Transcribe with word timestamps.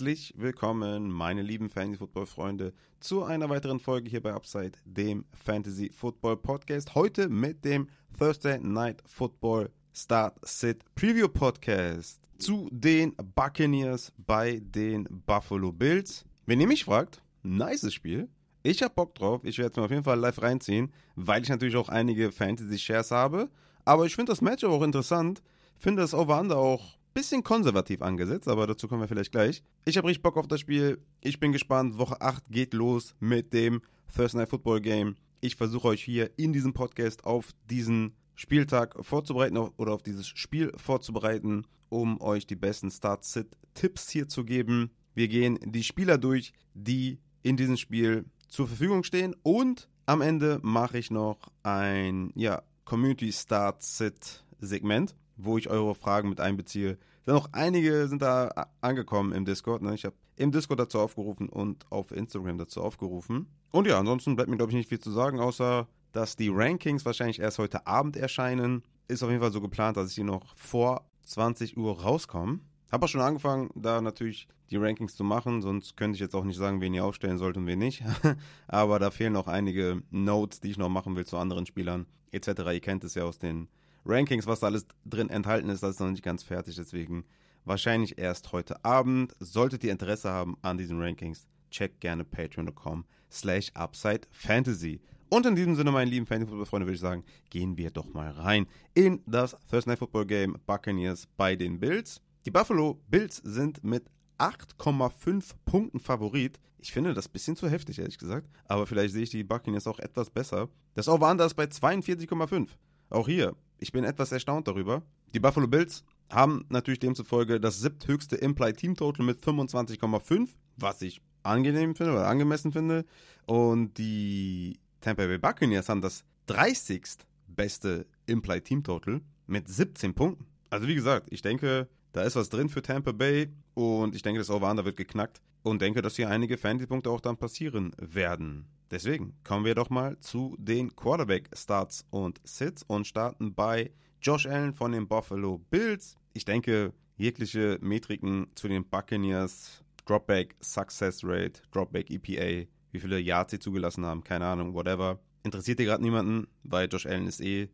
Herzlich 0.00 0.32
willkommen, 0.38 1.10
meine 1.10 1.42
lieben 1.42 1.68
Fantasy-Football-Freunde, 1.68 2.72
zu 3.00 3.22
einer 3.22 3.50
weiteren 3.50 3.78
Folge 3.78 4.08
hier 4.08 4.22
bei 4.22 4.32
Upside, 4.32 4.72
dem 4.86 5.26
Fantasy-Football-Podcast. 5.44 6.94
Heute 6.94 7.28
mit 7.28 7.66
dem 7.66 7.86
Thursday 8.18 8.58
Night 8.60 9.02
Football 9.04 9.70
Start 9.92 10.38
Sit 10.40 10.86
Preview 10.94 11.28
Podcast 11.28 12.18
zu 12.38 12.70
den 12.72 13.14
Buccaneers 13.34 14.10
bei 14.16 14.62
den 14.64 15.06
Buffalo 15.26 15.70
Bills. 15.70 16.24
Wenn 16.46 16.62
ihr 16.62 16.66
mich 16.66 16.86
fragt, 16.86 17.20
nice 17.42 17.92
Spiel. 17.92 18.30
Ich 18.62 18.82
hab 18.82 18.94
Bock 18.94 19.14
drauf. 19.14 19.44
Ich 19.44 19.58
werde 19.58 19.72
es 19.72 19.76
mir 19.76 19.84
auf 19.84 19.90
jeden 19.90 20.04
Fall 20.04 20.18
live 20.18 20.40
reinziehen, 20.40 20.94
weil 21.14 21.42
ich 21.42 21.50
natürlich 21.50 21.76
auch 21.76 21.90
einige 21.90 22.32
Fantasy-Shares 22.32 23.10
habe. 23.10 23.50
Aber 23.84 24.06
ich 24.06 24.16
finde 24.16 24.32
das 24.32 24.40
Matchup 24.40 24.70
auch 24.70 24.82
interessant. 24.82 25.42
Finde 25.76 26.00
das 26.00 26.14
Over-Under 26.14 26.56
auch 26.56 26.96
bisschen 27.14 27.42
konservativ 27.42 28.02
angesetzt, 28.02 28.48
aber 28.48 28.66
dazu 28.66 28.88
kommen 28.88 29.02
wir 29.02 29.08
vielleicht 29.08 29.32
gleich. 29.32 29.62
Ich 29.84 29.96
habe 29.96 30.08
richtig 30.08 30.22
Bock 30.22 30.36
auf 30.36 30.46
das 30.46 30.60
Spiel. 30.60 30.98
Ich 31.20 31.40
bin 31.40 31.52
gespannt. 31.52 31.98
Woche 31.98 32.20
8 32.20 32.44
geht 32.50 32.74
los 32.74 33.14
mit 33.20 33.52
dem 33.52 33.82
Thursday 34.14 34.40
Night 34.40 34.50
Football 34.50 34.80
Game. 34.80 35.16
Ich 35.40 35.56
versuche 35.56 35.88
euch 35.88 36.02
hier 36.02 36.30
in 36.36 36.52
diesem 36.52 36.72
Podcast 36.72 37.24
auf 37.24 37.50
diesen 37.70 38.14
Spieltag 38.34 38.94
vorzubereiten 39.04 39.56
oder 39.56 39.92
auf 39.92 40.02
dieses 40.02 40.26
Spiel 40.26 40.72
vorzubereiten, 40.76 41.66
um 41.88 42.20
euch 42.20 42.46
die 42.46 42.56
besten 42.56 42.90
Start-Sit-Tipps 42.90 44.10
hier 44.10 44.28
zu 44.28 44.44
geben. 44.44 44.90
Wir 45.14 45.28
gehen 45.28 45.58
die 45.62 45.82
Spieler 45.82 46.18
durch, 46.18 46.52
die 46.74 47.18
in 47.42 47.56
diesem 47.56 47.76
Spiel 47.76 48.24
zur 48.48 48.66
Verfügung 48.66 49.04
stehen 49.04 49.34
und 49.42 49.88
am 50.06 50.22
Ende 50.22 50.58
mache 50.62 50.98
ich 50.98 51.10
noch 51.10 51.38
ein 51.62 52.32
ja, 52.34 52.62
Community 52.84 53.32
Start-Sit 53.32 54.44
Segment, 54.58 55.14
wo 55.36 55.56
ich 55.56 55.68
eure 55.68 55.94
Fragen 55.94 56.28
mit 56.28 56.40
einbeziehe. 56.40 56.98
Dann 57.24 57.34
noch 57.34 57.48
einige 57.52 58.08
sind 58.08 58.22
da 58.22 58.68
angekommen 58.80 59.32
im 59.32 59.44
Discord. 59.44 59.82
Ne? 59.82 59.94
Ich 59.94 60.04
habe 60.04 60.16
im 60.36 60.52
Discord 60.52 60.80
dazu 60.80 60.98
aufgerufen 60.98 61.48
und 61.48 61.84
auf 61.90 62.12
Instagram 62.12 62.58
dazu 62.58 62.82
aufgerufen. 62.82 63.46
Und 63.72 63.86
ja, 63.86 63.98
ansonsten 63.98 64.36
bleibt 64.36 64.50
mir, 64.50 64.56
glaube 64.56 64.72
ich, 64.72 64.76
nicht 64.76 64.88
viel 64.88 65.00
zu 65.00 65.10
sagen, 65.10 65.38
außer 65.38 65.86
dass 66.12 66.36
die 66.36 66.48
Rankings 66.48 67.04
wahrscheinlich 67.04 67.40
erst 67.40 67.58
heute 67.58 67.86
Abend 67.86 68.16
erscheinen. 68.16 68.82
Ist 69.06 69.22
auf 69.22 69.30
jeden 69.30 69.42
Fall 69.42 69.52
so 69.52 69.60
geplant, 69.60 69.96
dass 69.96 70.14
sie 70.14 70.24
noch 70.24 70.56
vor 70.56 71.04
20 71.24 71.76
Uhr 71.76 72.00
rauskommen. 72.00 72.66
Habe 72.90 73.04
auch 73.04 73.08
schon 73.08 73.20
angefangen, 73.20 73.70
da 73.74 74.00
natürlich 74.00 74.48
die 74.70 74.76
Rankings 74.76 75.14
zu 75.14 75.24
machen, 75.24 75.62
sonst 75.62 75.96
könnte 75.96 76.14
ich 76.14 76.20
jetzt 76.20 76.34
auch 76.34 76.44
nicht 76.44 76.56
sagen, 76.56 76.80
wen 76.80 76.94
ihr 76.94 77.04
aufstellen 77.04 77.38
sollt 77.38 77.56
und 77.56 77.66
wen 77.66 77.78
nicht. 77.78 78.02
Aber 78.68 78.98
da 78.98 79.10
fehlen 79.10 79.32
noch 79.32 79.46
einige 79.46 80.02
Notes, 80.10 80.60
die 80.60 80.70
ich 80.70 80.78
noch 80.78 80.88
machen 80.88 81.16
will 81.16 81.26
zu 81.26 81.36
anderen 81.36 81.66
Spielern 81.66 82.06
etc. 82.32 82.48
Ihr 82.72 82.80
kennt 82.80 83.04
es 83.04 83.14
ja 83.14 83.24
aus 83.24 83.38
den 83.38 83.68
Rankings, 84.04 84.46
was 84.46 84.60
da 84.60 84.66
alles 84.66 84.86
drin 85.04 85.30
enthalten 85.30 85.68
ist, 85.68 85.82
das 85.82 85.92
ist 85.92 86.00
noch 86.00 86.10
nicht 86.10 86.22
ganz 86.22 86.42
fertig, 86.42 86.76
deswegen 86.76 87.24
wahrscheinlich 87.64 88.18
erst 88.18 88.52
heute 88.52 88.84
Abend. 88.84 89.34
Solltet 89.38 89.84
ihr 89.84 89.92
Interesse 89.92 90.30
haben 90.30 90.56
an 90.62 90.78
diesen 90.78 91.00
Rankings, 91.00 91.46
checkt 91.70 92.00
gerne 92.00 92.24
patreon.com 92.24 93.04
slash 93.30 93.70
upside 93.74 94.22
fantasy. 94.30 95.00
Und 95.28 95.46
in 95.46 95.54
diesem 95.54 95.76
Sinne, 95.76 95.92
meine 95.92 96.10
lieben 96.10 96.26
Fantasy-Football-Freunde, 96.26 96.86
würde 96.86 96.94
ich 96.94 97.00
sagen, 97.00 97.24
gehen 97.50 97.76
wir 97.76 97.90
doch 97.90 98.12
mal 98.12 98.30
rein 98.30 98.66
in 98.94 99.22
das 99.26 99.56
Thursday 99.70 99.90
Night 99.90 100.00
Football 100.00 100.26
Game 100.26 100.58
Buccaneers 100.66 101.28
bei 101.36 101.54
den 101.54 101.78
Bills. 101.78 102.20
Die 102.44 102.50
Buffalo 102.50 103.00
Bills 103.08 103.36
sind 103.36 103.84
mit 103.84 104.10
8,5 104.38 105.52
Punkten 105.66 106.00
Favorit. 106.00 106.58
Ich 106.78 106.90
finde 106.92 107.14
das 107.14 107.28
ein 107.28 107.32
bisschen 107.32 107.54
zu 107.54 107.68
heftig, 107.68 108.00
ehrlich 108.00 108.18
gesagt. 108.18 108.48
Aber 108.64 108.86
vielleicht 108.86 109.12
sehe 109.12 109.22
ich 109.22 109.30
die 109.30 109.44
Buccaneers 109.44 109.86
auch 109.86 110.00
etwas 110.00 110.30
besser. 110.30 110.68
Das 110.94 111.06
Over-Under 111.06 111.46
ist 111.46 111.54
bei 111.54 111.64
42,5. 111.64 112.70
Auch 113.10 113.28
hier, 113.28 113.54
ich 113.80 113.92
bin 113.92 114.04
etwas 114.04 114.32
erstaunt 114.32 114.68
darüber. 114.68 115.02
Die 115.34 115.40
Buffalo 115.40 115.66
Bills 115.66 116.04
haben 116.30 116.64
natürlich 116.68 117.00
demzufolge 117.00 117.60
das 117.60 117.80
siebthöchste 117.80 118.36
Implied 118.36 118.76
Team 118.76 118.94
Total 118.94 119.24
mit 119.24 119.40
25,5, 119.40 120.48
was 120.76 121.02
ich 121.02 121.20
angenehm 121.42 121.94
finde 121.94 122.12
oder 122.12 122.28
angemessen 122.28 122.72
finde. 122.72 123.04
Und 123.46 123.98
die 123.98 124.78
Tampa 125.00 125.26
Bay 125.26 125.38
Buccaneers 125.38 125.88
haben 125.88 126.02
das 126.02 126.24
30. 126.46 127.02
beste 127.48 128.06
Implied 128.26 128.64
Team 128.64 128.82
Total 128.84 129.20
mit 129.46 129.68
17 129.68 130.14
Punkten. 130.14 130.46
Also 130.68 130.86
wie 130.86 130.94
gesagt, 130.94 131.28
ich 131.30 131.42
denke, 131.42 131.88
da 132.12 132.22
ist 132.22 132.36
was 132.36 132.48
drin 132.48 132.68
für 132.68 132.82
Tampa 132.82 133.12
Bay 133.12 133.48
und 133.80 134.14
ich 134.14 134.22
denke, 134.22 134.40
das 134.40 134.50
Over-Under 134.50 134.84
wird 134.84 134.96
geknackt 134.96 135.40
und 135.62 135.80
denke, 135.80 136.02
dass 136.02 136.16
hier 136.16 136.28
einige 136.28 136.58
Fantasy-Punkte 136.58 137.10
auch 137.10 137.20
dann 137.20 137.38
passieren 137.38 137.92
werden. 137.98 138.66
Deswegen 138.90 139.34
kommen 139.42 139.64
wir 139.64 139.74
doch 139.74 139.88
mal 139.88 140.18
zu 140.20 140.54
den 140.58 140.94
Quarterback-Starts 140.94 142.06
und 142.10 142.40
Sits 142.44 142.82
und 142.82 143.06
starten 143.06 143.54
bei 143.54 143.90
Josh 144.20 144.46
Allen 144.46 144.74
von 144.74 144.92
den 144.92 145.08
Buffalo 145.08 145.58
Bills. 145.70 146.16
Ich 146.34 146.44
denke, 146.44 146.92
jegliche 147.16 147.78
Metriken 147.80 148.48
zu 148.54 148.68
den 148.68 148.84
Buccaneers, 148.84 149.82
Dropback 150.04 150.56
Success 150.60 151.22
Rate, 151.24 151.62
Dropback 151.72 152.10
EPA, 152.10 152.68
wie 152.92 153.00
viele 153.00 153.18
Yards 153.18 153.52
sie 153.52 153.58
zugelassen 153.60 154.04
haben, 154.04 154.24
keine 154.24 154.46
Ahnung, 154.46 154.74
whatever. 154.74 155.20
Interessiert 155.42 155.78
dir 155.78 155.86
gerade 155.86 156.02
niemanden, 156.02 156.48
weil 156.64 156.88
Josh 156.90 157.06
Allen 157.06 157.26
ist 157.26 157.40
eh, 157.40 157.68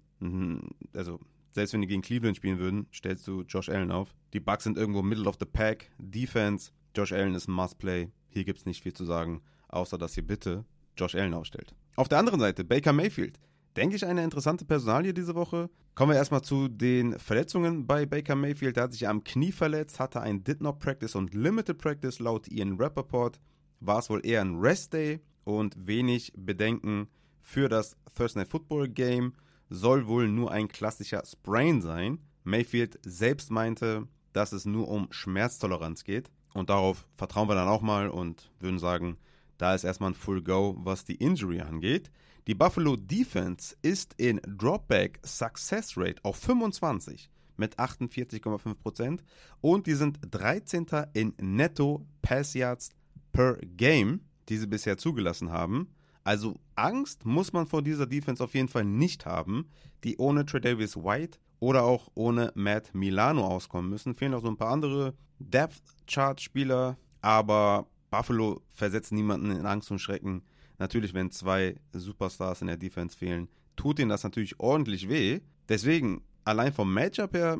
also 0.92 1.18
selbst 1.56 1.72
wenn 1.74 1.82
die 1.82 1.88
gegen 1.88 2.02
Cleveland 2.02 2.36
spielen 2.36 2.58
würden, 2.58 2.86
stellst 2.94 3.26
du 3.26 3.42
Josh 3.42 3.68
Allen 3.68 3.90
auf. 3.90 4.14
Die 4.32 4.40
Bucks 4.40 4.64
sind 4.64 4.78
irgendwo 4.78 5.02
middle 5.02 5.26
of 5.26 5.36
the 5.40 5.46
pack, 5.46 5.90
Defense, 5.98 6.70
Josh 6.94 7.12
Allen 7.12 7.34
ist 7.34 7.48
ein 7.48 7.52
Must-Play. 7.52 8.08
Hier 8.28 8.44
gibt 8.44 8.60
es 8.60 8.66
nicht 8.66 8.82
viel 8.82 8.92
zu 8.92 9.04
sagen, 9.04 9.42
außer 9.68 9.98
dass 9.98 10.16
ihr 10.16 10.26
bitte 10.26 10.64
Josh 10.96 11.14
Allen 11.14 11.34
aufstellt. 11.34 11.74
Auf 11.96 12.08
der 12.08 12.18
anderen 12.18 12.40
Seite, 12.40 12.64
Baker 12.64 12.92
Mayfield. 12.92 13.38
Denke 13.76 13.96
ich, 13.96 14.06
eine 14.06 14.24
interessante 14.24 14.64
Personalie 14.64 15.12
diese 15.12 15.34
Woche. 15.34 15.68
Kommen 15.94 16.12
wir 16.12 16.16
erstmal 16.16 16.42
zu 16.42 16.68
den 16.68 17.18
Verletzungen 17.18 17.86
bei 17.86 18.06
Baker 18.06 18.36
Mayfield. 18.36 18.76
Er 18.76 18.84
hat 18.84 18.92
sich 18.92 19.08
am 19.08 19.24
Knie 19.24 19.52
verletzt, 19.52 20.00
hatte 20.00 20.20
ein 20.20 20.44
Did 20.44 20.62
Not 20.62 20.78
Practice 20.78 21.14
und 21.14 21.34
Limited 21.34 21.78
Practice 21.78 22.18
laut 22.18 22.48
Ian 22.48 22.76
Rappaport 22.78 23.40
war 23.80 23.98
es 23.98 24.10
wohl 24.10 24.24
eher 24.24 24.40
ein 24.40 24.56
Rest 24.56 24.92
Day 24.92 25.20
und 25.44 25.74
wenig 25.86 26.32
Bedenken 26.36 27.08
für 27.40 27.68
das 27.68 27.96
Thursday 28.14 28.44
Football 28.44 28.88
Game. 28.88 29.34
Soll 29.68 30.06
wohl 30.06 30.28
nur 30.28 30.50
ein 30.50 30.68
klassischer 30.68 31.22
Sprain 31.24 31.82
sein. 31.82 32.18
Mayfield 32.44 32.98
selbst 33.04 33.50
meinte, 33.50 34.06
dass 34.32 34.52
es 34.52 34.66
nur 34.66 34.88
um 34.88 35.08
Schmerztoleranz 35.10 36.04
geht. 36.04 36.30
Und 36.54 36.70
darauf 36.70 37.06
vertrauen 37.16 37.48
wir 37.48 37.54
dann 37.54 37.68
auch 37.68 37.82
mal 37.82 38.08
und 38.08 38.50
würden 38.60 38.78
sagen, 38.78 39.16
da 39.58 39.74
ist 39.74 39.84
erstmal 39.84 40.10
ein 40.10 40.14
Full 40.14 40.42
Go, 40.42 40.76
was 40.78 41.04
die 41.04 41.16
Injury 41.16 41.60
angeht. 41.60 42.10
Die 42.46 42.54
Buffalo 42.54 42.96
Defense 42.96 43.74
ist 43.82 44.14
in 44.18 44.40
Dropback 44.46 45.18
Success 45.24 45.96
Rate 45.96 46.24
auf 46.24 46.36
25 46.36 47.28
mit 47.56 47.78
48,5% 47.78 49.20
und 49.60 49.86
die 49.86 49.94
sind 49.94 50.18
13. 50.30 50.86
in 51.14 51.34
Netto 51.40 52.06
Pass 52.22 52.54
Yards 52.54 52.90
per 53.32 53.56
Game, 53.56 54.20
die 54.48 54.58
sie 54.58 54.66
bisher 54.66 54.96
zugelassen 54.96 55.50
haben. 55.50 55.88
Also 56.26 56.58
Angst 56.74 57.24
muss 57.24 57.52
man 57.52 57.68
vor 57.68 57.82
dieser 57.82 58.04
Defense 58.04 58.42
auf 58.42 58.52
jeden 58.54 58.66
Fall 58.66 58.84
nicht 58.84 59.26
haben, 59.26 59.68
die 60.02 60.16
ohne 60.16 60.44
Tredavious 60.44 60.96
White 60.96 61.38
oder 61.60 61.84
auch 61.84 62.08
ohne 62.14 62.50
Matt 62.56 62.92
Milano 62.92 63.46
auskommen 63.46 63.88
müssen. 63.88 64.16
Fehlen 64.16 64.34
auch 64.34 64.42
so 64.42 64.48
ein 64.48 64.56
paar 64.56 64.72
andere 64.72 65.14
Depth-Chart-Spieler, 65.38 66.96
aber 67.20 67.86
Buffalo 68.10 68.60
versetzt 68.72 69.12
niemanden 69.12 69.52
in 69.52 69.66
Angst 69.66 69.92
und 69.92 70.00
Schrecken. 70.00 70.42
Natürlich, 70.78 71.14
wenn 71.14 71.30
zwei 71.30 71.76
Superstars 71.92 72.60
in 72.60 72.66
der 72.66 72.76
Defense 72.76 73.16
fehlen, 73.16 73.46
tut 73.76 74.00
ihnen 74.00 74.08
das 74.08 74.24
natürlich 74.24 74.58
ordentlich 74.58 75.08
weh. 75.08 75.42
Deswegen, 75.68 76.22
allein 76.42 76.72
vom 76.72 76.92
Matchup 76.92 77.34
her, 77.34 77.56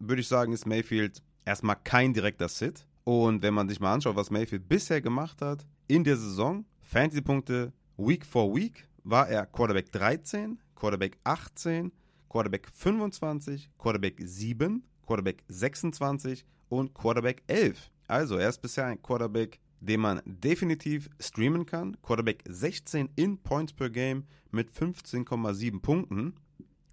würde 0.00 0.22
ich 0.22 0.28
sagen, 0.28 0.52
ist 0.52 0.66
Mayfield 0.66 1.22
erstmal 1.44 1.76
kein 1.84 2.14
direkter 2.14 2.48
Sit. 2.48 2.84
Und 3.04 3.42
wenn 3.42 3.54
man 3.54 3.68
sich 3.68 3.78
mal 3.78 3.94
anschaut, 3.94 4.16
was 4.16 4.32
Mayfield 4.32 4.68
bisher 4.68 5.00
gemacht 5.00 5.40
hat 5.40 5.64
in 5.86 6.02
der 6.02 6.16
Saison, 6.16 6.64
Fantasy-Punkte 6.80 7.72
Week 7.98 8.24
for 8.24 8.54
Week, 8.54 8.86
war 9.02 9.28
er 9.28 9.44
Quarterback 9.46 9.90
13, 9.90 10.60
Quarterback 10.76 11.18
18, 11.24 11.90
Quarterback 12.28 12.68
25, 12.72 13.70
Quarterback 13.76 14.20
7, 14.24 14.84
Quarterback 15.04 15.42
26 15.48 16.44
und 16.68 16.94
Quarterback 16.94 17.42
11. 17.48 17.90
Also 18.06 18.36
er 18.36 18.50
ist 18.50 18.62
bisher 18.62 18.86
ein 18.86 19.02
Quarterback, 19.02 19.58
den 19.80 20.00
man 20.00 20.22
definitiv 20.24 21.10
streamen 21.18 21.66
kann. 21.66 22.00
Quarterback 22.00 22.44
16 22.48 23.08
in 23.16 23.36
Points 23.38 23.72
per 23.72 23.90
Game 23.90 24.24
mit 24.52 24.70
15,7 24.70 25.80
Punkten. 25.80 26.34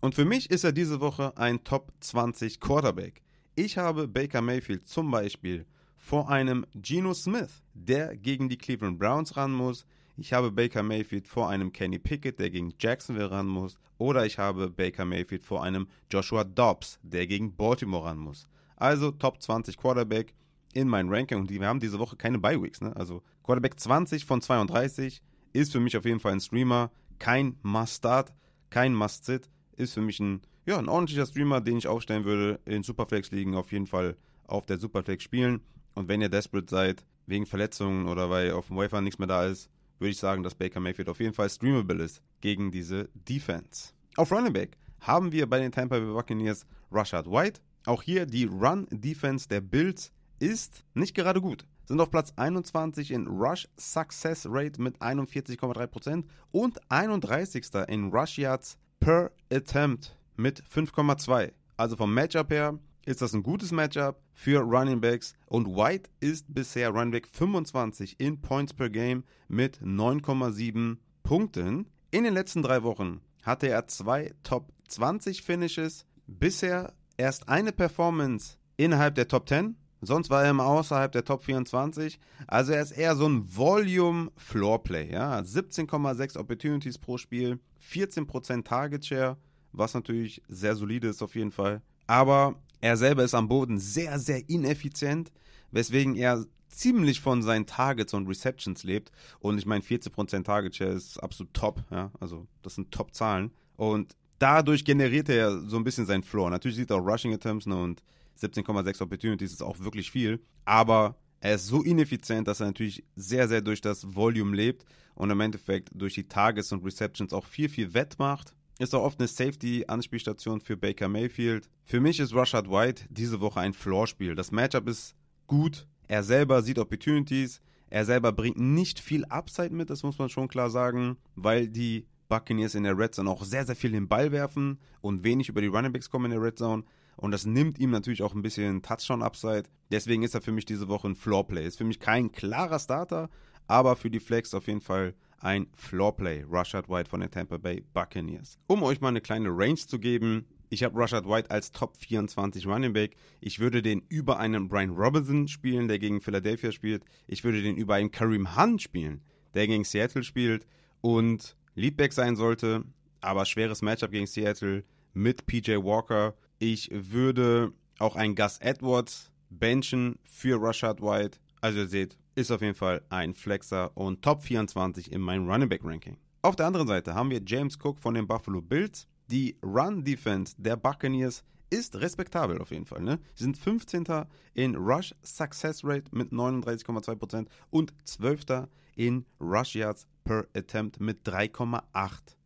Und 0.02 0.16
für 0.16 0.26
mich 0.26 0.50
ist 0.50 0.64
er 0.64 0.72
diese 0.72 1.02
Woche 1.02 1.38
ein 1.38 1.64
Top 1.64 1.94
20 2.00 2.60
Quarterback. 2.60 3.22
Ich 3.56 3.78
habe 3.78 4.08
Baker 4.08 4.42
Mayfield 4.42 4.88
zum 4.88 5.12
Beispiel 5.12 5.68
vor 5.98 6.30
einem 6.30 6.66
Geno 6.74 7.14
Smith, 7.14 7.62
der 7.76 8.18
gegen 8.18 8.50
die 8.50 8.58
Cleveland 8.58 8.98
Browns 8.98 9.38
ran 9.38 9.52
muss. 9.54 9.86
Ich 10.18 10.32
habe 10.32 10.52
Baker 10.52 10.82
Mayfield 10.82 11.28
vor 11.28 11.50
einem 11.50 11.74
Kenny 11.74 12.00
Pickett, 12.00 12.40
der 12.40 12.50
gegen 12.50 12.74
Jacksonville 12.80 13.32
ran 13.32 13.48
muss. 13.48 13.78
Oder 13.98 14.26
ich 14.26 14.38
habe 14.38 14.70
Baker 14.70 15.04
Mayfield 15.04 15.44
vor 15.44 15.62
einem 15.62 15.88
Joshua 16.10 16.46
Dobbs, 16.46 17.00
der 17.04 17.28
gegen 17.28 17.56
Baltimore 17.56 18.06
ran 18.06 18.18
muss. 18.18 18.48
Also 18.78 19.12
Top 19.12 19.42
20 19.42 19.78
Quarterback 19.78 20.34
in 20.74 20.88
mein 20.88 21.10
Ranking. 21.10 21.40
Und 21.40 21.50
wir 21.50 21.68
haben 21.68 21.82
diese 21.82 22.00
Woche 22.00 22.16
keine 22.16 22.40
Bye-Weeks. 22.40 22.82
Ne? 22.82 22.96
Also 22.96 23.24
Quarterback 23.44 23.78
20 23.78 24.26
von 24.26 24.42
32 24.42 25.22
ist 25.52 25.74
für 25.74 25.82
mich 25.82 25.98
auf 25.98 26.06
jeden 26.06 26.22
Fall 26.22 26.34
ein 26.34 26.42
Streamer. 26.42 26.92
Kein 27.20 27.58
Must-Start, 27.62 28.34
kein 28.70 28.94
Must-Sit. 28.94 29.50
Ist 29.76 29.94
für 29.94 30.02
mich 30.02 30.22
ein, 30.22 30.42
ja, 30.66 30.78
ein 30.78 30.88
ordentlicher 30.88 31.26
Streamer, 31.26 31.60
den 31.60 31.78
ich 31.78 31.88
aufstellen 31.88 32.24
würde 32.24 32.62
in 32.64 32.84
Superflex-Ligen 32.84 33.56
auf 33.56 33.74
jeden 33.74 33.88
Fall 33.88 34.16
auf 34.48 34.66
der 34.66 34.78
Superflex 34.78 35.24
spielen. 35.24 35.62
Und 35.94 36.08
wenn 36.08 36.22
ihr 36.22 36.30
desperate 36.30 36.70
seid, 36.70 37.06
wegen 37.26 37.46
Verletzungen 37.46 38.08
oder 38.08 38.30
weil 38.30 38.52
auf 38.52 38.68
dem 38.68 38.78
Wafer 38.78 39.02
nichts 39.02 39.20
mehr 39.20 39.28
da 39.28 39.46
ist, 39.46 39.70
würde 40.00 40.12
ich 40.12 40.18
sagen, 40.18 40.44
dass 40.44 40.56
Baker 40.56 40.80
Mayfield 40.80 41.10
auf 41.10 41.20
jeden 41.20 41.34
Fall 41.34 41.50
streamable 41.50 42.04
ist 42.04 42.22
gegen 42.42 42.72
diese 42.72 43.10
Defense. 43.14 43.94
Auf 44.16 44.32
Running 44.32 44.54
Back 44.54 44.78
haben 45.02 45.32
wir 45.32 45.48
bei 45.48 45.60
den 45.60 45.72
Tampa 45.72 46.00
Bay 46.00 46.08
Buccaneers 46.08 46.66
Rashad 46.92 47.30
White. 47.30 47.62
Auch 47.86 48.02
hier 48.02 48.26
die 48.26 48.46
Run-Defense 48.46 49.48
der 49.48 49.62
Bills 49.62 50.12
ist 50.40 50.84
nicht 50.94 51.16
gerade 51.16 51.42
gut. 51.42 51.66
Sind 51.86 52.02
auf 52.02 52.10
Platz 52.10 52.34
21 52.36 53.12
in 53.12 53.28
Rush 53.28 53.68
Success 53.78 54.48
Rate 54.50 54.82
mit 54.82 54.98
41,3% 54.98 56.24
und 56.52 56.80
31. 56.90 57.66
in 57.88 58.10
Rush 58.10 58.40
Yards 58.40 58.78
per 59.00 59.32
Attempt 59.52 60.18
mit 60.36 60.64
5,2. 60.64 61.52
Also 61.78 61.96
vom 61.96 62.14
Matchup 62.14 62.50
her 62.52 62.80
ist 63.06 63.22
das 63.22 63.34
ein 63.34 63.44
gutes 63.44 63.72
Matchup 63.72 64.20
für 64.34 64.60
Running 64.62 65.00
Backs 65.00 65.36
und 65.46 65.68
White 65.68 66.10
ist 66.20 66.54
bisher 66.54 66.90
Running 66.90 67.12
Back 67.12 67.28
25 67.28 68.20
in 68.20 68.42
Points 68.42 68.74
per 68.74 68.90
Game 68.90 69.24
mit 69.48 69.80
9,7 69.82 70.98
Punkten. 71.24 71.88
In 72.12 72.24
den 72.24 72.34
letzten 72.34 72.64
drei 72.64 72.84
Wochen 72.84 73.22
hatte 73.44 73.70
er 73.70 73.88
zwei 73.88 74.34
Top 74.44 74.74
20 74.88 75.44
Finishes, 75.44 76.06
bisher 76.26 76.94
erst 77.18 77.48
eine 77.48 77.72
Performance 77.72 78.58
innerhalb 78.78 79.16
der 79.16 79.28
Top 79.28 79.48
10, 79.48 79.76
sonst 80.02 80.30
war 80.30 80.44
er 80.44 80.50
immer 80.50 80.66
außerhalb 80.66 81.12
der 81.12 81.24
Top 81.24 81.44
24. 81.44 82.20
Also 82.48 82.74
er 82.74 82.82
ist 82.82 82.92
eher 82.92 83.16
so 83.16 83.28
ein 83.28 83.56
Volume 83.56 84.32
Floor 84.36 84.84
Play, 84.84 85.12
ja, 85.12 85.40
17,6 85.40 86.38
Opportunities 86.38 86.98
pro 86.98 87.18
Spiel, 87.18 87.60
14% 87.88 88.64
Target 88.64 89.06
Share, 89.06 89.38
was 89.72 89.94
natürlich 89.94 90.42
sehr 90.48 90.76
solide 90.76 91.08
ist 91.08 91.22
auf 91.22 91.36
jeden 91.36 91.52
Fall. 91.52 91.82
Aber 92.08 92.56
er 92.82 92.98
selber 92.98 93.24
ist 93.24 93.34
am 93.34 93.48
Boden 93.48 93.80
sehr, 93.80 94.20
sehr 94.20 94.50
ineffizient, 94.50 95.32
weswegen 95.72 96.16
er 96.16 96.46
ziemlich 96.70 97.22
von 97.22 97.42
seinen 97.42 97.66
Targets 97.66 98.14
und 98.14 98.28
Receptions 98.28 98.84
lebt. 98.84 99.12
Und 99.40 99.58
ich 99.58 99.66
meine, 99.66 99.84
14% 99.84 100.44
Target 100.44 100.76
Share 100.76 100.92
ist 100.92 101.18
absolut 101.18 101.54
top, 101.54 101.84
ja, 101.90 102.12
also 102.20 102.48
das 102.62 102.76
sind 102.76 102.92
Top-Zahlen. 102.92 103.52
Und 103.78 104.16
dadurch 104.40 104.84
generiert 104.84 105.30
er 105.30 105.60
so 105.62 105.78
ein 105.78 105.84
bisschen 105.84 106.06
seinen 106.06 106.24
Floor. 106.24 106.50
Natürlich 106.50 106.78
sieht 106.78 106.92
er 106.92 106.98
auch 106.98 107.06
Rushing 107.06 107.34
Attempts 107.34 107.66
ne, 107.66 107.82
und 107.82 108.04
17,6 108.42 109.02
Opportunities 109.02 109.54
ist 109.54 109.64
auch 109.64 109.80
wirklich 109.80 110.12
viel, 110.12 110.42
aber 110.66 111.16
er 111.40 111.56
ist 111.56 111.68
so 111.68 111.84
ineffizient, 111.84 112.48
dass 112.48 112.60
er 112.60 112.68
natürlich 112.68 113.04
sehr, 113.16 113.48
sehr 113.48 113.62
durch 113.62 113.80
das 113.80 114.16
Volume 114.16 114.56
lebt 114.56 114.86
und 115.14 115.30
im 115.30 115.40
Endeffekt 115.40 115.90
durch 115.94 116.16
die 116.16 116.28
Targets 116.28 116.72
und 116.72 116.84
Receptions 116.84 117.34
auch 117.34 117.46
viel, 117.46 117.70
viel 117.70 117.94
wettmacht. 117.94 118.54
Ist 118.78 118.94
auch 118.94 119.04
oft 119.04 119.20
eine 119.20 119.28
Safety-Anspielstation 119.30 120.60
für 120.60 120.76
Baker 120.76 121.08
Mayfield. 121.08 121.70
Für 121.86 122.02
mich 122.02 122.20
ist 122.20 122.36
Rashad 122.36 122.70
White 122.70 123.06
diese 123.10 123.40
Woche 123.40 123.62
ein 123.62 123.74
Floor-Spiel. 123.74 124.36
Das 124.36 124.52
Matchup 124.52 124.90
ist 124.90 125.16
gut. 125.48 125.88
Er 126.10 126.24
selber 126.24 126.62
sieht 126.62 126.78
Opportunities. 126.78 127.62
Er 127.90 128.04
selber 128.04 128.34
bringt 128.34 128.58
nicht 128.58 129.00
viel 129.00 129.24
Upside 129.26 129.74
mit, 129.74 129.90
das 129.90 130.04
muss 130.04 130.18
man 130.18 130.28
schon 130.28 130.50
klar 130.50 130.70
sagen, 130.70 131.18
weil 131.36 131.70
die 131.70 132.06
Buccaneers 132.28 132.76
in 132.76 132.84
der 132.84 132.98
Red 132.98 133.16
Zone 133.16 133.30
auch 133.30 133.46
sehr, 133.46 133.66
sehr 133.66 133.76
viel 133.76 133.92
den 133.92 134.10
Ball 134.10 134.34
werfen 134.34 134.80
und 135.00 135.24
wenig 135.24 135.48
über 135.48 135.62
die 135.62 135.68
Running 135.68 135.94
Backs 135.94 136.10
kommen 136.10 136.26
in 136.26 136.32
der 136.32 136.42
Red 136.42 136.58
Zone. 136.58 136.84
Und 137.16 137.32
das 137.32 137.46
nimmt 137.46 137.80
ihm 137.80 137.92
natürlich 137.92 138.24
auch 138.24 138.34
ein 138.34 138.42
bisschen 138.42 138.82
Touchdown-Upside. 138.82 139.70
Deswegen 139.90 140.24
ist 140.24 140.36
er 140.36 140.42
für 140.42 140.52
mich 140.52 140.66
diese 140.66 140.90
Woche 140.90 141.08
ein 141.08 141.16
Floor-Play. 141.16 141.66
Ist 141.66 141.78
für 141.78 141.86
mich 141.86 142.02
kein 142.02 142.32
klarer 142.34 142.80
Starter, 142.80 143.30
aber 143.68 143.96
für 143.96 144.10
die 144.10 144.20
Flex 144.20 144.54
auf 144.54 144.68
jeden 144.68 144.82
Fall 144.82 145.14
ein 145.46 145.68
Floor-Play. 145.76 146.46
Rashad 146.50 146.90
White 146.90 147.10
von 147.10 147.22
den 147.22 147.30
Tampa 147.30 147.58
Bay 147.58 147.84
Buccaneers. 147.94 148.58
Um 148.68 148.84
euch 148.84 149.00
mal 149.00 149.10
eine 149.10 149.22
kleine 149.22 149.50
Range 149.50 149.76
zu 149.76 150.00
geben, 150.00 150.48
ich 150.70 150.84
habe 150.84 151.00
Rashad 151.00 151.30
White 151.30 151.52
als 151.52 151.72
Top 151.72 151.96
24 151.98 152.66
Running 152.66 152.94
Back. 152.94 153.16
Ich 153.40 153.60
würde 153.60 153.82
den 153.82 154.02
über 154.10 154.40
einen 154.40 154.68
Brian 154.68 154.90
Robinson 154.90 155.48
spielen, 155.48 155.88
der 155.88 156.00
gegen 156.00 156.20
Philadelphia 156.20 156.72
spielt. 156.72 157.06
Ich 157.28 157.44
würde 157.44 157.62
den 157.62 157.78
über 157.78 157.96
einen 157.96 158.12
Kareem 158.12 158.58
Hunt 158.58 158.82
spielen, 158.82 159.22
der 159.54 159.68
gegen 159.68 159.84
Seattle 159.84 160.24
spielt. 160.24 160.66
Und 161.02 161.56
Leadback 161.76 162.14
sein 162.14 162.36
sollte, 162.36 162.84
aber 163.22 163.46
schweres 163.46 163.84
Matchup 163.84 164.12
gegen 164.12 164.26
Seattle 164.26 164.84
mit 165.14 165.46
PJ 165.46 165.74
Walker. 165.76 166.34
Ich 166.58 166.90
würde 166.92 167.72
auch 168.00 168.16
einen 168.16 168.36
Gus 168.36 168.58
Edwards 168.58 169.32
benchen 169.52 170.18
für 170.24 170.60
Rashad 170.60 171.02
White. 171.02 171.38
Also 171.62 171.80
ihr 171.80 171.88
seht, 171.88 172.18
ist 172.36 172.52
auf 172.52 172.62
jeden 172.62 172.76
Fall 172.76 173.02
ein 173.10 173.34
Flexer 173.34 173.96
und 173.96 174.22
Top 174.22 174.44
24 174.44 175.12
in 175.12 175.22
meinem 175.22 175.50
Running 175.50 175.70
Back 175.70 175.82
Ranking. 175.84 176.18
Auf 176.42 176.56
der 176.56 176.68
anderen 176.68 176.88
Seite 176.88 177.16
haben 177.16 177.32
wir 177.32 177.42
James 177.44 177.78
Cook 177.82 177.98
von 177.98 178.14
den 178.14 178.28
Buffalo 178.28 178.62
Bills. 178.62 179.08
Die 179.28 179.58
Run 179.64 180.04
Defense 180.04 180.54
der 180.58 180.76
Buccaneers 180.76 181.44
ist 181.70 181.96
respektabel 181.96 182.62
auf 182.62 182.72
jeden 182.72 182.86
Fall. 182.86 183.02
Ne? 183.02 183.20
Sie 183.34 183.46
sind 183.46 183.58
15. 183.58 184.06
in 184.54 184.76
Rush 184.76 185.16
Success 185.24 185.84
Rate 185.84 186.16
mit 186.16 186.32
39,2% 186.32 187.48
und 187.72 187.94
12. 188.04 188.68
in 188.96 189.26
Rush 189.40 189.76
Yards 189.76 190.06
per 190.24 190.46
Attempt 190.56 191.00
mit 191.00 191.28
3,8. 191.28 191.82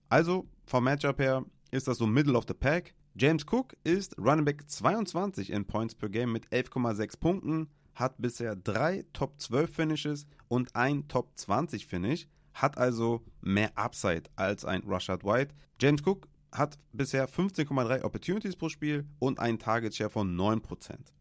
Also 0.08 0.48
vom 0.66 0.84
Matchup 0.84 1.20
her 1.20 1.44
ist 1.72 1.88
das 1.88 1.98
so 1.98 2.08
Middle 2.08 2.38
of 2.38 2.46
the 2.48 2.54
Pack. 2.54 2.94
James 3.16 3.44
Cook 3.44 3.76
ist 3.84 4.18
Running 4.18 4.46
Back 4.46 4.70
22 4.70 5.52
in 5.52 5.66
Points 5.66 5.94
per 5.94 6.10
Game 6.10 6.32
mit 6.32 6.48
11,6 6.50 7.20
Punkten, 7.20 7.68
hat 8.00 8.16
bisher 8.18 8.56
drei 8.56 9.06
Top 9.14 9.40
12 9.40 9.76
Finishes 9.76 10.26
und 10.48 10.76
ein 10.76 11.08
Top 11.08 11.32
20 11.36 11.86
Finish, 11.86 12.28
hat 12.54 12.78
also 12.78 13.22
mehr 13.42 13.78
Upside 13.78 14.24
als 14.36 14.66
ein 14.66 14.84
Rashad 14.88 15.24
White. 15.24 15.54
James 15.80 16.02
Cook 16.06 16.28
hat 16.52 16.78
bisher 16.94 17.30
15,3 17.30 18.04
Opportunities 18.04 18.56
pro 18.56 18.70
Spiel 18.70 19.06
und 19.20 19.40
einen 19.40 19.60
Target 19.60 19.96
Share 19.96 20.10
von 20.10 20.36
9%. 20.36 20.62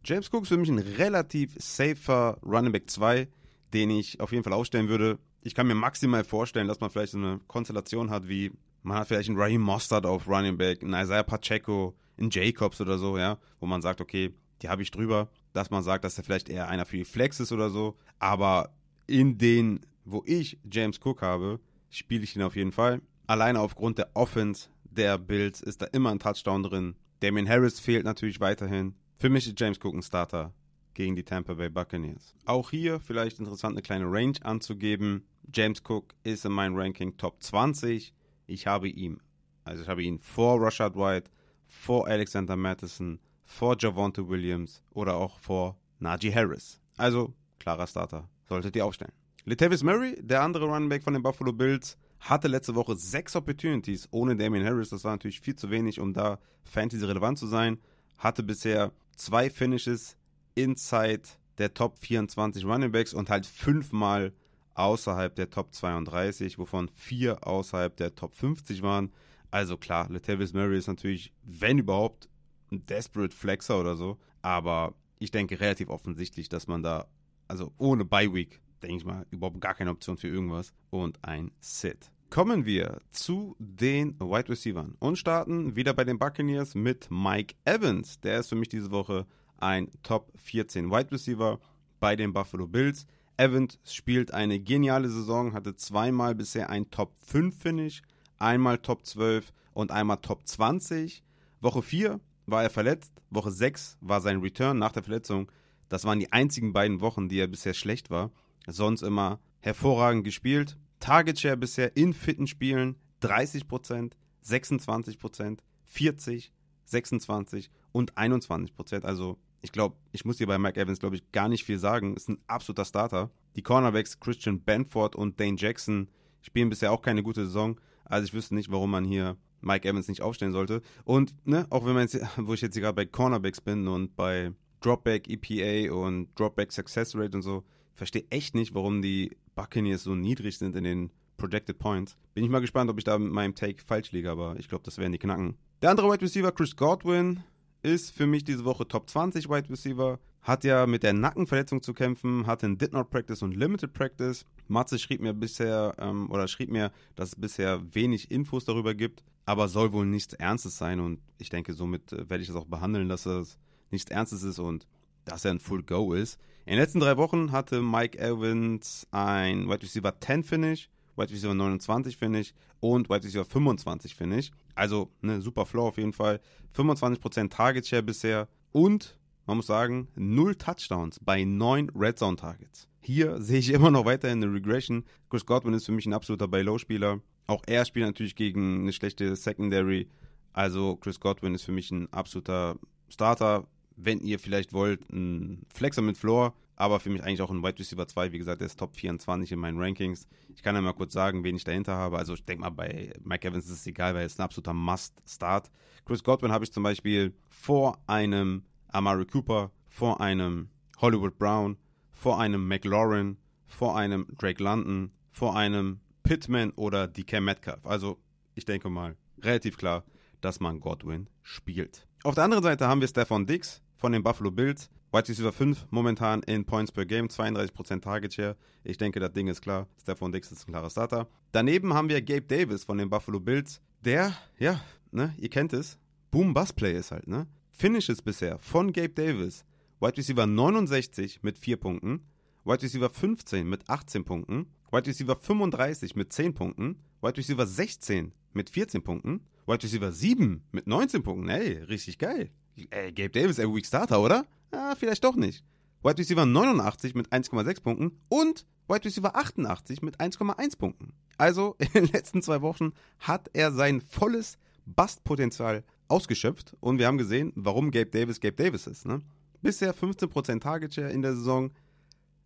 James 0.04 0.32
Cook 0.32 0.44
ist 0.44 0.48
für 0.48 0.56
mich 0.56 0.70
ein 0.70 0.78
relativ 0.78 1.54
safer 1.58 2.38
Running 2.42 2.72
Back 2.72 2.88
2, 2.88 3.28
den 3.74 3.90
ich 3.90 4.20
auf 4.20 4.32
jeden 4.32 4.44
Fall 4.44 4.54
aufstellen 4.54 4.88
würde. 4.88 5.19
Ich 5.42 5.54
kann 5.54 5.66
mir 5.66 5.74
maximal 5.74 6.24
vorstellen, 6.24 6.69
dass 6.69 6.81
man 6.81 6.90
vielleicht 6.90 7.12
so 7.12 7.19
eine 7.19 7.40
Konstellation 7.46 8.10
hat 8.10 8.28
wie, 8.28 8.52
man 8.82 8.96
hat 8.96 9.08
vielleicht 9.08 9.28
einen 9.28 9.38
Raheem 9.38 9.60
Mostert 9.60 10.06
auf 10.06 10.28
Running 10.28 10.56
Back, 10.56 10.82
einen 10.82 10.94
Isaiah 10.94 11.24
Pacheco, 11.24 11.94
einen 12.16 12.31
Jacobs 12.31 12.81
oder 12.81 12.98
so, 12.98 13.19
ja, 13.19 13.38
wo 13.60 13.66
man 13.66 13.82
sagt, 13.82 14.00
okay, 14.00 14.32
die 14.62 14.69
habe 14.69 14.82
ich 14.82 14.90
drüber, 14.90 15.28
dass 15.52 15.70
man 15.70 15.82
sagt, 15.82 16.05
dass 16.05 16.19
er 16.19 16.25
vielleicht 16.25 16.49
eher 16.49 16.69
einer 16.69 16.87
für 16.87 16.96
die 16.96 17.05
Flex 17.05 17.40
ist 17.40 17.52
oder 17.52 17.70
so, 17.70 17.96
aber 18.19 18.70
in 19.06 19.38
den, 19.38 19.81
wo 20.05 20.22
ich 20.27 20.58
James 20.70 21.00
Cook 21.03 21.22
habe, 21.22 21.60
spiele 21.91 22.24
ich 22.24 22.36
ihn 22.36 22.43
auf 22.43 22.56
jeden 22.56 22.72
Fall. 22.72 23.00
Alleine 23.27 23.60
aufgrund 23.60 23.98
der 23.98 24.10
Offense 24.15 24.69
der 24.84 25.19
Bills 25.19 25.60
ist 25.60 25.82
da 25.82 25.86
immer 25.86 26.10
ein 26.10 26.19
Touchdown 26.19 26.62
drin. 26.62 26.96
Damien 27.20 27.48
Harris 27.48 27.81
fehlt 27.81 28.05
natürlich 28.05 28.41
weiterhin. 28.41 28.94
Für 29.17 29.29
mich 29.29 29.46
ist 29.46 29.58
James 29.58 29.79
Cook 29.82 29.94
ein 29.94 30.03
Starter 30.03 30.53
gegen 30.94 31.15
die 31.15 31.24
Tampa 31.24 31.55
Bay 31.55 31.69
Buccaneers. 31.69 32.34
Auch 32.44 32.70
hier 32.70 33.00
vielleicht 33.00 33.38
interessant 33.38 33.74
eine 33.74 33.82
kleine 33.82 34.10
Range 34.10 34.34
anzugeben. 34.43 35.24
James 35.53 35.82
Cook 35.88 36.15
ist 36.24 36.44
in 36.44 36.53
meinem 36.53 36.77
Ranking 36.77 37.17
Top 37.17 37.43
20. 37.43 38.12
Ich 38.46 38.67
habe 38.67 38.88
ihn, 38.88 39.20
also 39.65 39.82
ich 39.82 39.88
habe 39.88 40.03
ihn 40.03 40.19
vor 40.19 40.60
Rashad 40.60 40.96
White, 40.96 41.31
vor 41.67 42.06
Alexander 42.06 42.56
Madison, 42.56 43.20
vor 43.48 43.76
Javonte 43.78 44.28
Williams 44.28 44.82
oder 44.90 45.17
auch 45.17 45.40
vor 45.40 45.76
Najee 45.98 46.32
Harris. 46.32 46.81
Also 46.96 47.32
klarer 47.58 47.86
Starter, 47.86 48.28
solltet 48.48 48.76
ihr 48.76 48.84
aufstellen. 48.84 49.12
Latavius 49.44 49.82
Murray, 49.82 50.17
der 50.20 50.43
andere 50.43 50.67
Runback 50.67 51.02
von 51.02 51.14
den 51.14 51.22
Buffalo 51.22 51.52
Bills, 51.52 51.96
hatte 52.20 52.46
letzte 52.46 52.74
Woche 52.74 52.94
sechs 52.96 53.34
Opportunities 53.34 54.06
ohne 54.10 54.36
Damien 54.36 54.64
Harris. 54.64 54.90
Das 54.90 55.05
war 55.05 55.12
natürlich 55.12 55.40
viel 55.40 55.56
zu 55.56 55.70
wenig, 55.70 55.98
um 55.98 56.12
da 56.12 56.38
Fantasy 56.64 57.05
relevant 57.05 57.38
zu 57.38 57.46
sein. 57.46 57.78
Hatte 58.19 58.43
bisher 58.43 58.93
zwei 59.17 59.48
Finishes 59.48 60.17
inside 60.55 61.22
der 61.56 61.72
Top 61.72 61.98
24 61.98 62.64
Running 62.64 62.93
Backs 62.93 63.14
und 63.14 63.31
halt 63.31 63.46
fünfmal 63.46 64.32
außerhalb 64.74 65.34
der 65.34 65.50
Top 65.50 65.72
32, 65.72 66.58
wovon 66.58 66.88
vier 66.88 67.46
außerhalb 67.46 67.96
der 67.96 68.14
Top 68.14 68.34
50 68.34 68.82
waren. 68.82 69.10
Also 69.50 69.78
klar, 69.78 70.08
Latavius 70.10 70.52
Murray 70.52 70.78
ist 70.78 70.88
natürlich, 70.88 71.32
wenn 71.43 71.78
überhaupt, 71.78 72.28
ein 72.70 72.87
Desperate 72.87 73.34
Flexer 73.34 73.79
oder 73.81 73.96
so. 73.96 74.19
Aber 74.43 74.94
ich 75.19 75.31
denke 75.31 75.60
relativ 75.60 75.89
offensichtlich, 75.89 76.48
dass 76.48 76.67
man 76.67 76.82
da, 76.82 77.06
also 77.48 77.72
ohne 77.79 78.05
Bye 78.05 78.32
Week, 78.32 78.60
denke 78.82 78.96
ich 78.96 79.05
mal, 79.05 79.27
überhaupt 79.31 79.60
gar 79.60 79.75
keine 79.75 79.91
Option 79.91 80.17
für 80.17 80.29
irgendwas 80.29 80.72
und 80.91 81.19
ein 81.22 81.51
Sit. 81.60 82.10
Kommen 82.31 82.67
wir 82.67 83.01
zu 83.10 83.56
den 83.58 84.20
Wide 84.20 84.51
Receivers 84.51 84.91
und 84.98 85.17
starten 85.17 85.77
wieder 85.77 85.94
bei 85.94 86.05
den 86.05 86.19
Buccaneers 86.19 86.75
mit 86.75 87.08
Mike 87.10 87.55
Evans. 87.65 88.20
Der 88.20 88.41
ist 88.41 88.51
für 88.51 88.55
mich 88.55 88.69
diese 88.69 88.91
Woche 88.91 89.27
ein 89.56 89.91
Top 90.03 90.31
14 90.37 90.91
Wide 90.91 91.10
Receiver 91.10 91.58
bei 92.01 92.17
den 92.17 92.32
Buffalo 92.32 92.67
Bills. 92.67 93.06
Evans 93.39 93.79
spielt 93.84 94.34
eine 94.34 94.60
geniale 94.60 95.08
Saison, 95.08 95.55
hatte 95.55 95.75
zweimal 95.75 96.34
bisher 96.34 96.69
ein 96.69 96.91
Top 96.91 97.15
5 97.17 97.56
Finish, 97.56 98.03
einmal 98.39 98.79
Top 98.79 99.06
12 99.06 99.53
und 99.72 99.91
einmal 99.91 100.19
Top 100.19 100.46
20. 100.46 101.22
Woche 101.60 101.82
4 101.82 102.20
war 102.50 102.62
er 102.62 102.70
verletzt, 102.70 103.12
Woche 103.31 103.50
6 103.50 103.98
war 104.00 104.20
sein 104.20 104.40
Return 104.40 104.78
nach 104.78 104.93
der 104.93 105.02
Verletzung. 105.02 105.50
Das 105.88 106.05
waren 106.05 106.20
die 106.20 106.32
einzigen 106.32 106.72
beiden 106.72 107.00
Wochen, 107.00 107.28
die 107.28 107.38
er 107.38 107.46
bisher 107.46 107.74
schlecht 107.74 108.10
war. 108.10 108.31
Sonst 108.67 109.02
immer 109.02 109.38
hervorragend 109.60 110.24
gespielt. 110.24 110.76
Target 111.00 111.38
Share 111.38 111.56
bisher 111.56 111.96
in 111.96 112.12
fitten 112.12 112.46
Spielen 112.46 112.96
30%, 113.22 114.12
26%, 114.44 115.58
40%, 115.94 116.50
26% 116.90 117.69
und 117.93 118.14
21%. 118.14 119.05
Also 119.05 119.38
ich 119.60 119.72
glaube, 119.72 119.96
ich 120.12 120.24
muss 120.24 120.38
dir 120.38 120.46
bei 120.46 120.58
Mike 120.58 120.81
Evans, 120.81 121.00
glaube 121.00 121.17
ich, 121.17 121.32
gar 121.32 121.48
nicht 121.48 121.64
viel 121.64 121.78
sagen. 121.78 122.14
Ist 122.14 122.28
ein 122.28 122.38
absoluter 122.46 122.84
Starter. 122.84 123.31
Die 123.56 123.62
Cornerbacks 123.62 124.20
Christian 124.20 124.60
Benford 124.60 125.17
und 125.17 125.38
Dane 125.40 125.56
Jackson 125.58 126.08
spielen 126.43 126.70
bisher 126.70 126.93
auch 126.93 127.02
keine 127.02 127.22
gute 127.22 127.46
Saison. 127.46 127.81
Also 128.05 128.26
ich 128.26 128.34
wüsste 128.34 128.55
nicht, 128.55 128.70
warum 128.70 128.90
man 128.90 129.05
hier 129.05 129.36
Mike 129.60 129.88
Evans 129.88 130.08
nicht 130.08 130.22
aufstellen 130.22 130.53
sollte. 130.53 130.82
Und 131.05 131.34
ne, 131.44 131.67
auch 131.70 131.84
wenn 131.84 131.94
man 131.94 132.03
jetzt, 132.03 132.19
wo 132.36 132.55
ich 132.55 132.60
jetzt 132.60 132.77
gerade 132.77 132.94
bei 132.94 133.06
Cornerbacks 133.06 133.60
bin 133.60 133.88
und 133.88 134.17
bei 134.17 134.53
Dropback 134.81 135.29
EPA 135.29 135.93
und 135.93 136.29
Dropback 136.38 136.72
Success 136.72 137.17
Rate 137.17 137.36
und 137.36 137.43
so, 137.43 137.65
verstehe 137.94 138.24
echt 138.31 138.55
nicht, 138.55 138.74
warum 138.74 139.03
die 139.03 139.36
Buccaneers 139.55 140.05
so 140.05 140.15
niedrig 140.15 140.58
sind 140.58 140.77
in 140.77 140.84
den 140.84 141.10
Projected 141.36 141.79
Points. 141.79 142.17
Bin 142.34 142.44
ich 142.44 142.50
mal 142.50 142.60
gespannt, 142.60 142.91
ob 142.91 142.98
ich 142.98 143.05
da 143.05 143.19
mit 143.19 143.32
meinem 143.32 143.55
Take 143.55 143.82
falsch 143.84 144.12
liege, 144.12 144.31
aber 144.31 144.56
ich 144.58 144.69
glaube, 144.69 144.84
das 144.84 144.98
werden 144.98 145.12
die 145.12 145.19
knacken. 145.19 145.56
Der 145.82 145.91
andere 145.91 146.10
Wide 146.10 146.22
Receiver, 146.22 146.53
Chris 146.53 146.77
Godwin, 146.77 147.43
ist 147.82 148.10
für 148.10 148.27
mich 148.27 148.44
diese 148.44 148.65
Woche 148.65 148.86
Top 148.86 149.08
20 149.08 149.48
Wide 149.48 149.70
Receiver. 149.70 150.19
Hat 150.43 150.65
ja 150.65 150.86
mit 150.86 151.03
der 151.03 151.12
Nackenverletzung 151.12 151.82
zu 151.82 151.94
kämpfen, 151.94 152.46
hatte 152.46 152.67
ein 152.67 152.79
Did 152.79 152.93
Not 152.93 153.10
Practice 153.10 153.43
und 153.43 153.55
Limited 153.55 153.93
Practice. 153.93 154.46
Matze 154.67 154.98
schrieb 154.98 155.20
mir 155.20 155.34
bisher, 155.34 155.94
ähm, 155.98 156.31
oder 156.31 156.48
schrieb 156.48 156.70
mir, 156.70 156.91
dass 157.17 157.31
es 157.31 157.36
bisher 157.36 157.82
wenig 157.94 158.31
Infos 158.31 158.65
darüber 158.65 158.94
gibt, 158.94 159.22
aber 159.48 159.69
soll 159.69 159.94
wohl 159.94 160.05
nichts 160.05 160.34
Ernstes 160.34 160.76
sein 160.76 161.00
und 161.00 161.20
ich 161.38 161.48
denke, 161.48 161.72
somit 161.72 162.12
äh, 162.12 162.28
werde 162.28 162.43
ich 162.43 162.48
das 162.48 162.56
auch 162.56 162.67
behandeln, 162.67 163.08
dass 163.08 163.24
es 163.24 163.56
nichts 163.90 164.10
Ernstes 164.10 164.43
ist 164.43 164.58
und 164.58 164.86
dass 165.24 165.46
er 165.46 165.52
ein 165.52 165.58
Full 165.58 165.84
Go 165.84 166.12
ist. 166.12 166.38
In 166.67 166.72
den 166.72 166.81
letzten 166.81 167.00
drei 167.00 167.17
Wochen 167.17 167.50
hatte 167.50 167.81
Mike 167.81 168.19
Evans 168.19 169.06
ein 169.10 169.67
Wide 169.67 169.81
Receiver 169.81 170.12
10 170.20 170.44
Finish, 170.44 170.90
Wide 171.17 171.32
Receiver 171.32 171.55
29 171.55 172.19
Finish 172.19 172.52
und 172.81 173.08
Wide 173.08 173.24
Receiver 173.24 173.46
25 173.46 174.14
Finish. 174.14 174.50
Also 174.74 175.10
eine 175.22 175.40
super 175.40 175.64
Flow 175.64 175.88
auf 175.88 175.96
jeden 175.96 176.12
Fall. 176.12 176.43
25% 176.76 177.48
Target 177.48 177.86
Share 177.86 178.02
bisher 178.02 178.48
und 178.72 179.17
man 179.46 179.56
muss 179.56 179.67
sagen, 179.67 180.08
null 180.14 180.56
Touchdowns 180.56 181.20
bei 181.20 181.44
neun 181.44 181.88
Red 181.94 182.19
Zone 182.19 182.36
Targets. 182.36 182.86
Hier 183.00 183.36
sehe 183.40 183.60
ich 183.60 183.70
immer 183.70 183.90
noch 183.90 184.05
weiterhin 184.05 184.43
eine 184.43 184.52
Regression. 184.52 185.05
Chris 185.31 185.46
Godwin 185.46 185.72
ist 185.72 185.86
für 185.86 185.93
mich 185.93 186.05
ein 186.05 186.12
absoluter 186.12 186.48
Buy-Low-Spieler. 186.48 187.22
Auch 187.48 187.62
er 187.67 187.86
spielt 187.86 188.06
natürlich 188.06 188.36
gegen 188.36 188.82
eine 188.82 188.93
schlechte 188.93 189.34
Secondary. 189.34 190.06
Also 190.52 190.96
Chris 190.96 191.19
Godwin 191.19 191.55
ist 191.55 191.64
für 191.64 191.72
mich 191.72 191.90
ein 191.90 192.12
absoluter 192.12 192.76
Starter. 193.08 193.67
Wenn 193.96 194.20
ihr 194.20 194.38
vielleicht 194.38 194.74
wollt, 194.74 195.10
ein 195.10 195.67
Flexer 195.74 196.02
mit 196.02 196.19
Floor, 196.19 196.55
aber 196.76 197.00
für 197.00 197.08
mich 197.08 197.22
eigentlich 197.24 197.40
auch 197.40 197.50
ein 197.50 197.62
Wide 197.62 197.78
Receiver 197.78 198.06
2. 198.06 198.32
Wie 198.32 198.38
gesagt, 198.38 198.60
der 198.60 198.67
ist 198.67 198.78
Top 198.78 198.94
24 198.94 199.50
in 199.50 199.58
meinen 199.58 199.81
Rankings. 199.81 200.28
Ich 200.55 200.62
kann 200.62 200.74
ja 200.74 200.82
mal 200.82 200.93
kurz 200.93 201.14
sagen, 201.14 201.43
wen 201.43 201.56
ich 201.56 201.64
dahinter 201.64 201.96
habe. 201.96 202.19
Also 202.19 202.34
ich 202.34 202.44
denke 202.44 202.60
mal, 202.60 202.70
bei 202.70 203.14
Mike 203.24 203.48
Evans 203.48 203.64
ist 203.64 203.81
es 203.81 203.86
egal, 203.86 204.12
weil 204.12 204.20
er 204.20 204.26
ist 204.26 204.38
ein 204.38 204.44
absoluter 204.44 204.74
Must-Start. 204.74 205.70
Chris 206.05 206.22
Godwin 206.22 206.52
habe 206.52 206.64
ich 206.64 206.72
zum 206.72 206.82
Beispiel 206.82 207.34
vor 207.48 207.98
einem 208.06 208.62
Amari 208.88 209.24
Cooper, 209.24 209.72
vor 209.88 210.20
einem 210.20 210.69
Hollywood 210.98 211.38
Brown, 211.38 211.78
vor 212.12 212.38
einem 212.38 212.69
McLaurin, 212.69 213.38
vor 213.67 213.96
einem 213.96 214.26
Drake 214.36 214.62
London, 214.62 215.12
vor 215.32 215.56
einem 215.56 216.00
Pittman 216.29 216.73
oder 216.73 217.08
DK 217.08 217.41
Metcalf. 217.41 217.87
Also 217.87 218.19
ich 218.55 218.67
denke 218.67 218.91
mal, 218.91 219.17
relativ 219.41 219.79
klar, 219.79 220.05
dass 220.43 220.61
man 220.61 220.79
Godwin 220.79 221.27
spielt. 221.43 222.06
Auf 222.23 222.35
der 222.35 222.44
anderen 222.44 222.63
Seite 222.63 222.87
haben 222.87 223.01
wir 223.01 223.08
Stefan 223.08 223.47
Dix 223.47 223.81
von 223.97 224.13
den 224.13 224.23
Buffalo 224.23 224.51
Bills. 224.51 224.91
Wide 225.11 225.27
Receiver 225.27 225.53
5 225.55 225.87
momentan 225.89 226.43
in 226.43 226.67
Points 226.67 226.93
per 226.93 227.06
Game, 227.06 227.29
32% 227.29 228.03
Target 228.03 228.35
Share. 228.35 228.56
Ich 228.85 228.99
denke, 228.99 229.20
das 229.20 229.32
Ding 229.32 229.49
ist 229.49 229.63
klar. 229.63 229.87
Stefan 230.03 230.31
Dix 230.31 230.53
ist 230.53 230.69
ein 230.69 230.73
klarer 230.73 230.91
Starter. 230.91 231.29
Daneben 231.53 231.94
haben 231.94 232.11
wir 232.11 232.20
Gabe 232.20 232.43
Davis 232.43 232.85
von 232.85 232.99
den 232.99 233.08
Buffalo 233.08 233.41
Bills. 233.41 233.81
Der, 234.05 234.35
ja, 234.58 234.82
ne, 235.11 235.35
ihr 235.39 235.49
kennt 235.49 235.73
es. 235.73 235.99
Boom-Bust-Play 236.31 236.99
ist 236.99 237.11
halt, 237.11 237.27
ne? 237.27 237.47
Finishes 237.70 238.20
bisher 238.20 238.58
von 238.58 238.93
Gabe 238.93 239.15
Davis. 239.15 239.65
Wide 239.99 240.19
Receiver 240.19 240.47
69 240.47 241.43
mit 241.43 241.56
4 241.56 241.79
Punkten. 241.79 242.20
Wide 242.69 242.82
Receiver 242.82 243.08
15 243.08 243.67
mit 243.67 243.89
18 243.89 244.25
Punkten. 244.27 244.67
Wide 244.93 245.06
Receiver 245.06 245.34
35 245.34 246.15
mit 246.17 246.34
10 246.34 246.53
Punkten. 246.53 247.01
Wide 247.22 247.39
Receiver 247.39 247.67
16 247.67 248.32
mit 248.53 248.69
14 248.69 249.03
Punkten. 249.03 249.41
Wide 249.67 249.82
Receiver 249.82 250.13
7 250.13 250.63
mit 250.72 250.87
19 250.87 251.22
Punkten. 251.22 251.48
Ey, 251.48 251.79
richtig 251.84 252.19
geil. 252.19 252.51
Ey, 252.91 253.10
Gabe 253.13 253.31
Davis, 253.31 253.58
ey, 253.58 253.75
Week 253.75 253.87
Starter, 253.87 254.20
oder? 254.20 254.44
Ah, 254.70 254.94
vielleicht 254.96 255.25
doch 255.25 255.34
nicht. 255.34 255.65
Wide 256.03 256.19
Receiver 256.19 256.44
89 256.44 257.15
mit 257.15 257.32
1,6 257.32 257.82
Punkten 257.82 258.13
und 258.29 258.67
Wide 258.87 259.06
Receiver 259.06 259.34
88 259.34 260.03
mit 260.03 260.20
1,1 260.20 260.77
Punkten. 260.77 261.15
Also 261.39 261.75
in 261.79 261.93
den 261.94 262.13
letzten 262.13 262.43
zwei 262.43 262.60
Wochen 262.60 262.93
hat 263.19 263.48
er 263.55 263.72
sein 263.72 264.03
volles 264.03 264.58
Bastpotenzial 264.84 265.84
ausgeschöpft 266.08 266.77
und 266.81 266.98
wir 266.98 267.06
haben 267.06 267.17
gesehen, 267.17 267.51
warum 267.55 267.91
Gabe 267.91 268.10
Davis 268.10 268.41
Gabe 268.41 268.56
Davis 268.56 268.87
ist. 268.87 269.06
Ne? 269.06 269.22
Bisher 269.63 269.94
15% 269.94 270.60
Target 270.60 270.93
Share 270.93 271.10
in 271.10 271.22
der 271.22 271.34
Saison, 271.34 271.70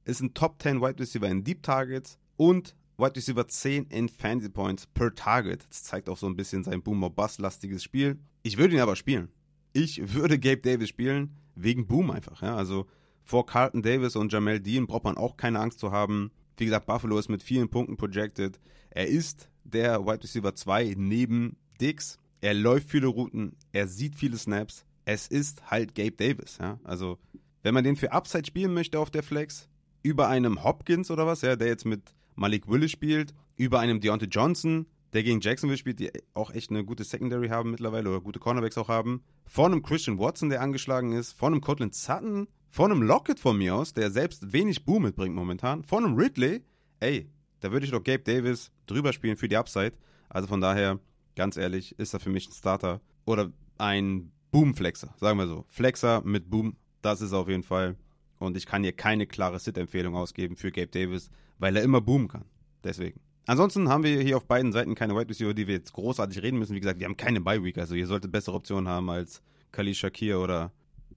ist 0.05 0.21
ein 0.21 0.35
Top 0.35 0.61
10 0.61 0.81
Wide 0.81 0.99
Receiver 0.99 1.29
in 1.29 1.45
Deep 1.45 1.63
Targets 1.63 2.19
und 2.37 2.75
Wide 2.99 3.17
Receiver 3.17 3.47
10 3.47 3.87
in 3.87 4.09
Fantasy 4.09 4.49
Points 4.49 4.87
per 4.87 5.15
Target. 5.15 5.67
Das 5.69 5.85
zeigt 5.85 6.09
auch 6.09 6.17
so 6.17 6.27
ein 6.27 6.37
bisschen 6.37 6.65
sein 6.65 6.83
Boomer-Bust-lastiges 6.83 7.83
Spiel. 7.83 8.19
Ich 8.43 8.59
würde 8.59 8.75
ihn 8.75 8.81
aber 8.81 8.97
spielen. 8.97 9.29
Ich 9.73 10.15
würde 10.15 10.39
Gabe 10.39 10.61
Davis 10.61 10.91
spielen, 10.91 11.37
wegen 11.55 11.87
Boom 11.87 12.11
einfach. 12.11 12.43
Ja? 12.43 12.57
Also 12.57 12.87
vor 13.25 13.47
Carlton 13.47 13.83
Davis 13.83 14.17
und 14.17 14.33
Jamel 14.33 14.61
Dean 14.61 14.87
braucht 14.87 15.05
man 15.05 15.17
auch 15.17 15.37
keine 15.37 15.61
Angst 15.61 15.79
zu 15.79 15.91
haben. 15.91 16.31
Wie 16.57 16.65
gesagt, 16.65 16.87
Buffalo 16.87 17.19
ist 17.19 17.29
mit 17.29 17.43
vielen 17.43 17.69
Punkten 17.69 17.97
projected. 17.97 18.61
Er 18.91 19.07
ist 19.07 19.49
der 19.65 20.05
Wide 20.05 20.23
Receiver 20.23 20.55
2 20.55 20.95
neben 20.97 21.57
Dix. 21.81 22.19
Er 22.41 22.55
läuft 22.55 22.91
viele 22.91 23.07
Routen, 23.07 23.57
er 23.73 23.87
sieht 23.87 24.17
viele 24.17 24.37
Snaps. 24.37 24.85
Es 25.05 25.29
ist 25.29 25.71
halt 25.71 25.95
Gabe 25.95 26.13
Davis. 26.13 26.59
Ja? 26.61 26.79
Also, 26.85 27.19
wenn 27.63 27.75
man 27.75 27.85
den 27.85 27.97
für 27.97 28.13
Upside 28.13 28.47
spielen 28.47 28.75
möchte 28.75 28.99
auf 28.99 29.11
der 29.11 29.23
Flex, 29.23 29.69
über 30.03 30.29
einem 30.29 30.65
Hopkins 30.65 31.11
oder 31.11 31.27
was, 31.27 31.43
ja, 31.43 31.57
der 31.57 31.69
jetzt 31.69 31.85
mit 31.85 32.03
Malik 32.35 32.69
Willis 32.69 32.91
spielt, 32.91 33.35
über 33.57 33.81
einem 33.81 34.01
Deontay 34.01 34.27
Johnson, 34.27 34.87
der 35.13 35.23
gegen 35.23 35.41
Jacksonville 35.41 35.79
spielt, 35.79 36.01
die 36.01 36.11
auch 36.35 36.51
echt 36.53 36.71
eine 36.71 36.85
gute 36.85 37.05
Secondary 37.05 37.49
haben 37.49 37.71
mittlerweile 37.71 38.09
oder 38.11 38.21
gute 38.21 38.39
Cornerbacks 38.39 38.79
auch 38.79 38.89
haben, 38.89 39.23
von 39.45 39.73
einem 39.73 39.83
Christian 39.83 40.19
Watson, 40.19 40.49
der 40.49 40.63
angeschlagen 40.63 41.13
ist, 41.13 41.33
von 41.33 41.53
einem 41.53 41.61
Cortland 41.61 41.95
Sutton, 41.95 42.49
von 42.71 42.91
einem 42.91 43.03
Lockett 43.03 43.39
von 43.39 43.59
mir 43.59 43.75
aus, 43.75 43.93
der 43.93 44.11
selbst 44.11 44.53
wenig 44.53 44.85
Boom 44.85 45.03
mitbringt 45.03 45.35
momentan, 45.35 45.85
von 45.85 46.05
einem 46.05 46.17
Ridley, 46.17 46.65
ey, 47.01 47.29
da 47.61 47.71
würde 47.71 47.85
ich 47.85 47.93
doch 47.93 48.03
Gabe 48.03 48.23
Davis 48.23 48.71
drüber 48.87 49.13
spielen 49.13 49.37
für 49.37 49.49
die 49.49 49.57
Upside. 49.57 49.93
Also 50.29 50.49
von 50.49 50.61
daher, 50.61 50.99
ganz 51.37 51.57
ehrlich, 51.57 51.99
ist 51.99 52.15
er 52.15 52.21
für 52.21 52.31
mich 52.31 52.49
ein 52.49 52.53
Starter 52.53 53.01
oder 53.25 53.53
ein 53.79 54.33
Boom-Flexer, 54.51 55.15
sagen 55.19 55.39
wir 55.39 55.47
so. 55.47 55.65
Flexer 55.69 56.23
mit 56.25 56.51
Boom, 56.51 56.77
das 57.03 57.21
ist 57.21 57.33
auf 57.33 57.49
jeden 57.49 57.63
Fall. 57.63 57.97
Und 58.43 58.57
ich 58.57 58.67
kann 58.67 58.83
hier 58.83 58.93
keine 58.93 59.27
klare 59.27 59.59
Sit-Empfehlung 59.59 60.15
ausgeben 60.15 60.57
für 60.57 60.71
Gabe 60.71 60.89
Davis, 60.89 61.31
weil 61.59 61.77
er 61.77 61.83
immer 61.83 62.01
boomen 62.01 62.29
kann. 62.29 62.45
Deswegen. 62.85 63.21
Ansonsten 63.47 63.89
haben 63.89 64.05
wir 64.05 64.21
hier 64.21 64.37
auf 64.37 64.47
beiden 64.47 64.73
Seiten 64.73 64.95
keine 64.95 65.17
Wide 65.17 65.29
Receiver, 65.29 65.55
die 65.55 65.67
wir 65.67 65.75
jetzt 65.75 65.93
großartig 65.93 66.43
reden 66.43 66.59
müssen. 66.59 66.77
Wie 66.77 66.81
gesagt, 66.81 67.01
wir 67.01 67.07
haben 67.07 67.17
keine 67.17 67.41
Bye 67.41 67.63
Week, 67.65 67.77
also 67.77 67.95
ihr 67.95 68.07
solltet 68.07 68.31
bessere 68.31 68.55
Optionen 68.55 68.89
haben 68.89 69.11
als 69.11 69.43
Khalil 69.73 69.95
Shakir 69.95 70.39
oder 70.39 70.71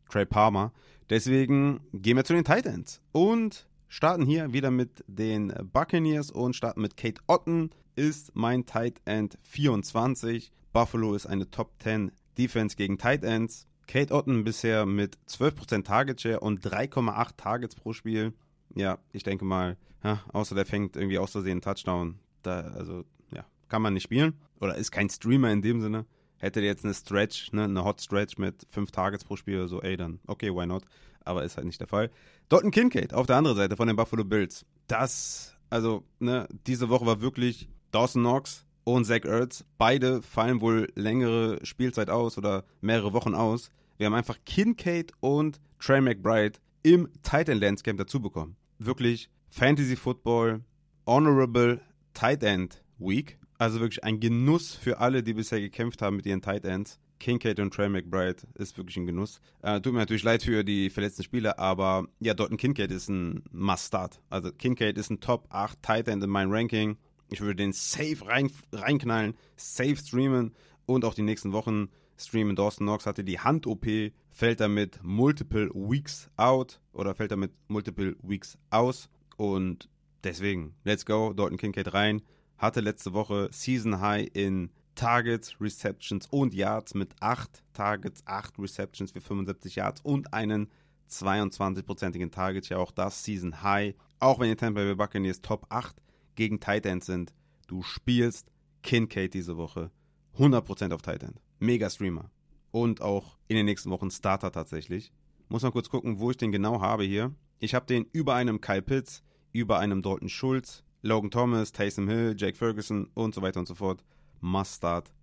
Trey 0.10 0.26
Palmer. 0.26 0.72
Deswegen 1.10 1.82
gehen 1.94 2.18
wir 2.18 2.24
zu 2.24 2.34
den 2.34 2.44
Titans 2.44 3.02
und 3.12 3.68
starten 3.88 4.26
hier 4.26 4.54
wieder 4.54 4.72
mit 4.72 5.04
den 5.08 5.54
Buccaneers 5.72 6.32
und 6.32 6.56
starten 6.56 6.82
mit 6.82 6.98
Kate 6.98 7.22
Otten. 7.28 7.70
Ist 7.96 8.36
mein 8.36 8.66
Tight 8.66 9.02
End 9.06 9.38
24. 9.44 10.52
Buffalo 10.74 11.14
ist 11.14 11.28
eine 11.28 11.50
Top 11.50 11.72
10 11.80 12.12
Defense 12.38 12.76
gegen 12.76 12.98
Tight 12.98 13.24
Ends. 13.24 13.68
Kate 13.88 14.14
Otten 14.14 14.44
bisher 14.44 14.86
mit 14.86 15.18
12% 15.30 15.84
Target 15.84 16.22
Share 16.22 16.40
und 16.40 16.66
3,8 16.66 17.30
Targets 17.38 17.76
pro 17.76 17.94
Spiel. 17.94 18.34
Ja, 18.76 18.98
ich 19.12 19.24
denke 19.24 19.46
mal, 19.46 19.78
ja, 20.04 20.22
außer 20.34 20.56
der 20.56 20.66
fängt 20.66 20.96
irgendwie 20.96 21.18
aus 21.18 21.32
Versehen 21.32 21.62
Touchdown. 21.62 22.20
Da, 22.42 22.62
also, 22.62 23.04
ja, 23.34 23.46
kann 23.70 23.82
man 23.82 23.94
nicht 23.94 24.04
spielen. 24.04 24.34
Oder 24.60 24.76
ist 24.76 24.92
kein 24.92 25.10
Streamer 25.10 25.52
in 25.52 25.62
dem 25.62 25.82
Sinne. 25.82 26.06
Hätte 26.38 26.62
jetzt 26.62 26.84
eine 26.84 26.94
Stretch, 26.94 27.52
ne, 27.54 27.64
eine 27.64 27.84
Hot 27.84 28.02
Stretch 28.02 28.38
mit 28.38 28.68
5 28.70 28.92
Targets 28.92 29.24
pro 29.24 29.36
Spiel 29.36 29.58
oder 29.58 29.68
so, 29.68 29.82
ey, 29.82 29.98
dann 29.98 30.20
okay, 30.28 30.54
why 30.54 30.66
not? 30.66 30.84
Aber 31.24 31.44
ist 31.44 31.58
halt 31.58 31.66
nicht 31.66 31.80
der 31.80 31.88
Fall. 31.88 32.12
Dalton 32.50 32.72
Kincaid 32.72 33.14
auf 33.14 33.26
der 33.26 33.38
anderen 33.38 33.58
Seite 33.58 33.76
von 33.76 33.88
den 33.88 33.96
Buffalo 33.96 34.24
Bills. 34.24 34.66
Das, 34.88 35.56
also, 35.70 36.04
ne, 36.20 36.48
diese 36.68 36.90
Woche 36.90 37.06
war 37.06 37.22
wirklich 37.22 37.70
Dawson 37.92 38.22
Knox 38.22 38.65
und 38.86 39.04
Zach 39.04 39.26
Ertz. 39.26 39.66
Beide 39.78 40.22
fallen 40.22 40.62
wohl 40.62 40.88
längere 40.96 41.60
Spielzeit 41.66 42.10
aus 42.10 42.38
oder 42.38 42.64
mehrere 42.80 43.12
Wochen 43.12 43.36
aus. 43.36 43.70
Wir 43.98 44.06
haben 44.06 44.14
einfach 44.14 44.38
Kincaid 44.46 45.12
und 45.20 45.60
Trey 45.80 46.00
McBride 46.00 46.60
im 46.84 47.10
Titan 47.22 47.60
Landscape 47.60 47.98
dazu 47.98 48.22
bekommen. 48.22 48.56
Wirklich 48.80 49.30
Fantasy 49.50 49.96
Football, 49.96 50.62
Honorable 51.06 51.82
Tight 52.14 52.44
End 52.44 52.84
Week. 52.98 53.38
Also 53.58 53.80
wirklich 53.80 54.04
ein 54.04 54.20
Genuss 54.20 54.76
für 54.76 55.00
alle, 55.00 55.24
die 55.24 55.34
bisher 55.34 55.60
gekämpft 55.60 56.02
haben 56.02 56.18
mit 56.18 56.26
ihren 56.26 56.42
Tight 56.42 56.66
Ends. 56.66 57.00
Kincaid 57.20 57.60
und 57.60 57.74
Trey 57.74 57.90
McBride 57.90 58.44
ist 58.56 58.78
wirklich 58.78 58.98
ein 58.98 59.06
Genuss. 59.06 59.40
Äh, 59.62 59.80
tut 59.82 59.94
mir 59.94 60.00
natürlich 60.00 60.24
leid 60.24 60.44
für 60.44 60.64
die 60.64 60.90
verletzten 60.90 61.24
Spieler, 61.24 61.58
aber 61.58 62.08
ja, 62.20 62.34
Dalton 62.34 62.58
Kincaid 62.58 62.92
ist 62.92 63.10
ein 63.10 63.44
Must-Start. 63.52 64.22
Also 64.30 64.52
Kincaid 64.52 64.98
ist 64.98 65.10
ein 65.10 65.22
Top 65.22 65.48
8 65.50 65.82
Tight 65.82 66.08
End 66.08 66.24
in 66.24 66.30
meinem 66.30 66.52
Ranking. 66.52 66.98
Ich 67.30 67.42
würde 67.42 67.56
den 67.56 67.74
safe 67.74 68.26
rein, 68.26 68.52
reinknallen, 68.72 69.36
safe 69.56 69.96
streamen 69.96 70.54
und 70.86 71.06
auch 71.06 71.14
die 71.14 71.24
nächsten 71.24 71.54
Wochen 71.54 71.90
streamen. 72.18 72.56
Dawson 72.56 72.86
Knox 72.86 73.06
hatte 73.06 73.24
die 73.24 73.40
Hand-OP, 73.40 73.86
fällt 74.30 74.60
damit 74.60 75.00
multiple 75.04 75.70
weeks 75.74 76.30
out 76.38 76.80
oder 76.94 77.16
fällt 77.16 77.32
damit 77.32 77.52
multiple 77.68 78.16
weeks 78.22 78.58
aus. 78.70 79.10
Und 79.38 79.90
deswegen, 80.24 80.76
let's 80.84 81.06
go, 81.06 81.34
Dalton 81.34 81.58
Kincaid 81.58 81.94
rein. 81.94 82.22
Hatte 82.58 82.80
letzte 82.80 83.14
Woche 83.14 83.50
Season 83.52 84.00
High 84.00 84.30
in 84.34 84.72
Targets, 84.96 85.60
Receptions 85.60 86.28
und 86.28 86.54
Yards 86.54 86.94
mit 86.94 87.14
8 87.20 87.64
Targets, 87.74 88.24
8 88.26 88.58
Receptions 88.60 89.12
für 89.12 89.20
75 89.20 89.76
Yards 89.76 90.02
und 90.02 90.34
einen 90.34 90.70
22-prozentigen 91.10 92.32
Target. 92.32 92.70
Ja, 92.70 92.78
auch 92.78 92.92
das 92.92 93.24
Season 93.24 93.62
High. 93.62 93.96
Auch 94.20 94.40
wenn 94.40 94.50
die 94.50 94.56
Tampa 94.56 94.82
Bay 94.82 94.96
Buccaneers 94.96 95.42
Top 95.42 95.66
8 95.70 96.02
gegen 96.36 96.60
Tight 96.60 96.86
End 96.86 97.04
sind, 97.04 97.34
du 97.68 97.82
spielst 97.82 98.52
Kincaid 98.84 99.34
diese 99.34 99.58
Woche 99.58 99.92
100% 100.38 100.94
auf 100.94 101.02
Tight 101.02 101.24
End. 101.24 101.42
Mega 101.60 101.90
Streamer. 101.90 102.30
Und 102.72 103.02
auch 103.02 103.38
in 103.48 103.56
den 103.56 103.66
nächsten 103.66 103.90
Wochen 103.90 104.12
Starter 104.12 104.52
tatsächlich. 104.52 105.12
Muss 105.48 105.64
mal 105.64 105.72
kurz 105.72 105.90
gucken, 105.90 106.20
wo 106.20 106.32
ich 106.32 106.38
den 106.38 106.52
genau 106.52 106.82
habe 106.82 107.04
hier. 107.04 107.34
Ich 107.60 107.74
habe 107.74 107.86
den 107.86 108.06
über 108.12 108.36
einem 108.36 108.60
Kyle 108.60 108.82
Pitts, 108.82 109.24
über 109.54 109.80
einem 109.80 110.02
Dalton 110.02 110.30
Schulz, 110.30 110.84
Logan 111.02 111.32
Thomas, 111.32 111.72
Taysom 111.72 112.10
Hill, 112.10 112.36
Jake 112.38 112.58
Ferguson 112.58 113.10
und 113.14 113.34
so 113.34 113.42
weiter 113.42 113.60
und 113.60 113.68
so 113.68 113.76
fort. 113.76 114.04
Must 114.42 114.76
start 114.76 115.14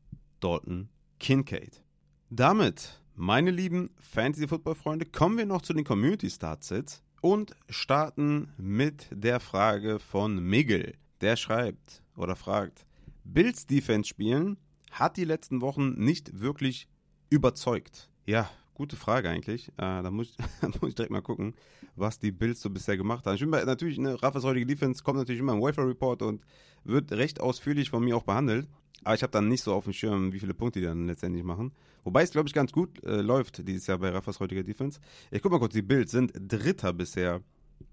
Dalton 0.41 0.89
Kincaid. 1.19 1.83
Damit, 2.31 3.03
meine 3.15 3.51
lieben 3.51 3.91
Fantasy-Football-Freunde, 3.99 5.07
kommen 5.07 5.37
wir 5.37 5.47
noch 5.47 5.63
zu 5.63 5.75
den 5.75 5.85
Community-Start-Sits 5.85 7.03
und 7.23 7.57
starten 7.71 8.53
mit 8.59 9.07
der 9.11 9.41
Frage 9.41 9.99
von 9.99 10.43
Miguel. 10.43 10.95
Der 11.23 11.37
schreibt 11.37 12.03
oder 12.17 12.37
fragt, 12.37 12.85
Bills 13.25 13.67
Defense 13.67 14.09
spielen 14.09 14.59
hat 14.91 15.17
die 15.17 15.25
letzten 15.25 15.63
Wochen 15.63 15.93
nicht 15.93 16.41
wirklich 16.41 16.89
überzeugt. 17.31 18.11
Ja, 18.27 18.51
gute 18.75 18.97
Frage 18.97 19.31
eigentlich. 19.31 19.69
Äh, 19.69 20.03
da, 20.03 20.11
muss, 20.11 20.37
da 20.61 20.69
muss 20.81 20.91
ich 20.91 20.95
direkt 20.97 21.13
mal 21.13 21.23
gucken, 21.23 21.55
was 21.95 22.19
die 22.19 22.33
Bills 22.33 22.61
so 22.61 22.69
bisher 22.69 22.97
gemacht 22.97 23.25
haben. 23.25 23.37
Ich 23.37 23.41
bin 23.41 23.51
bei, 23.51 23.65
natürlich, 23.65 23.99
ne, 23.99 24.21
Raffas 24.21 24.45
heutige 24.45 24.67
Defense 24.67 25.03
kommt 25.03 25.19
natürlich 25.19 25.41
immer 25.41 25.53
im 25.53 25.63
Wafer 25.63 25.89
Report 25.89 26.23
und 26.23 26.45
wird 26.85 27.13
recht 27.13 27.41
ausführlich 27.41 27.91
von 27.91 28.05
mir 28.05 28.17
auch 28.17 28.25
behandelt. 28.25 28.69
Aber 29.05 29.15
ich 29.15 29.23
habe 29.23 29.31
dann 29.31 29.49
nicht 29.49 29.63
so 29.63 29.75
auf 29.75 29.85
dem 29.85 29.93
Schirm, 29.93 30.33
wie 30.33 30.41
viele 30.41 30.55
Punkte 30.55 30.81
die 30.81 30.87
dann 30.87 31.07
letztendlich 31.07 31.45
machen. 31.45 31.73
Wobei 32.05 32.23
es, 32.23 32.31
glaube 32.31 32.49
ich, 32.49 32.55
ganz 32.55 32.73
gut 32.73 33.03
äh, 33.05 33.21
läuft 33.21 33.67
dieses 33.67 33.87
Jahr 33.87 33.99
bei 33.99 34.11
Raffas 34.11 34.41
heutiger 34.41 34.63
Defense. 34.63 35.01
Ich 35.31 35.43
guck 35.43 35.53
mal 35.53 35.59
kurz, 35.59 35.73
die 35.73 35.83
Bills 35.83 36.11
sind 36.11 36.33
Dritter 36.35 36.93
bisher 36.93 37.41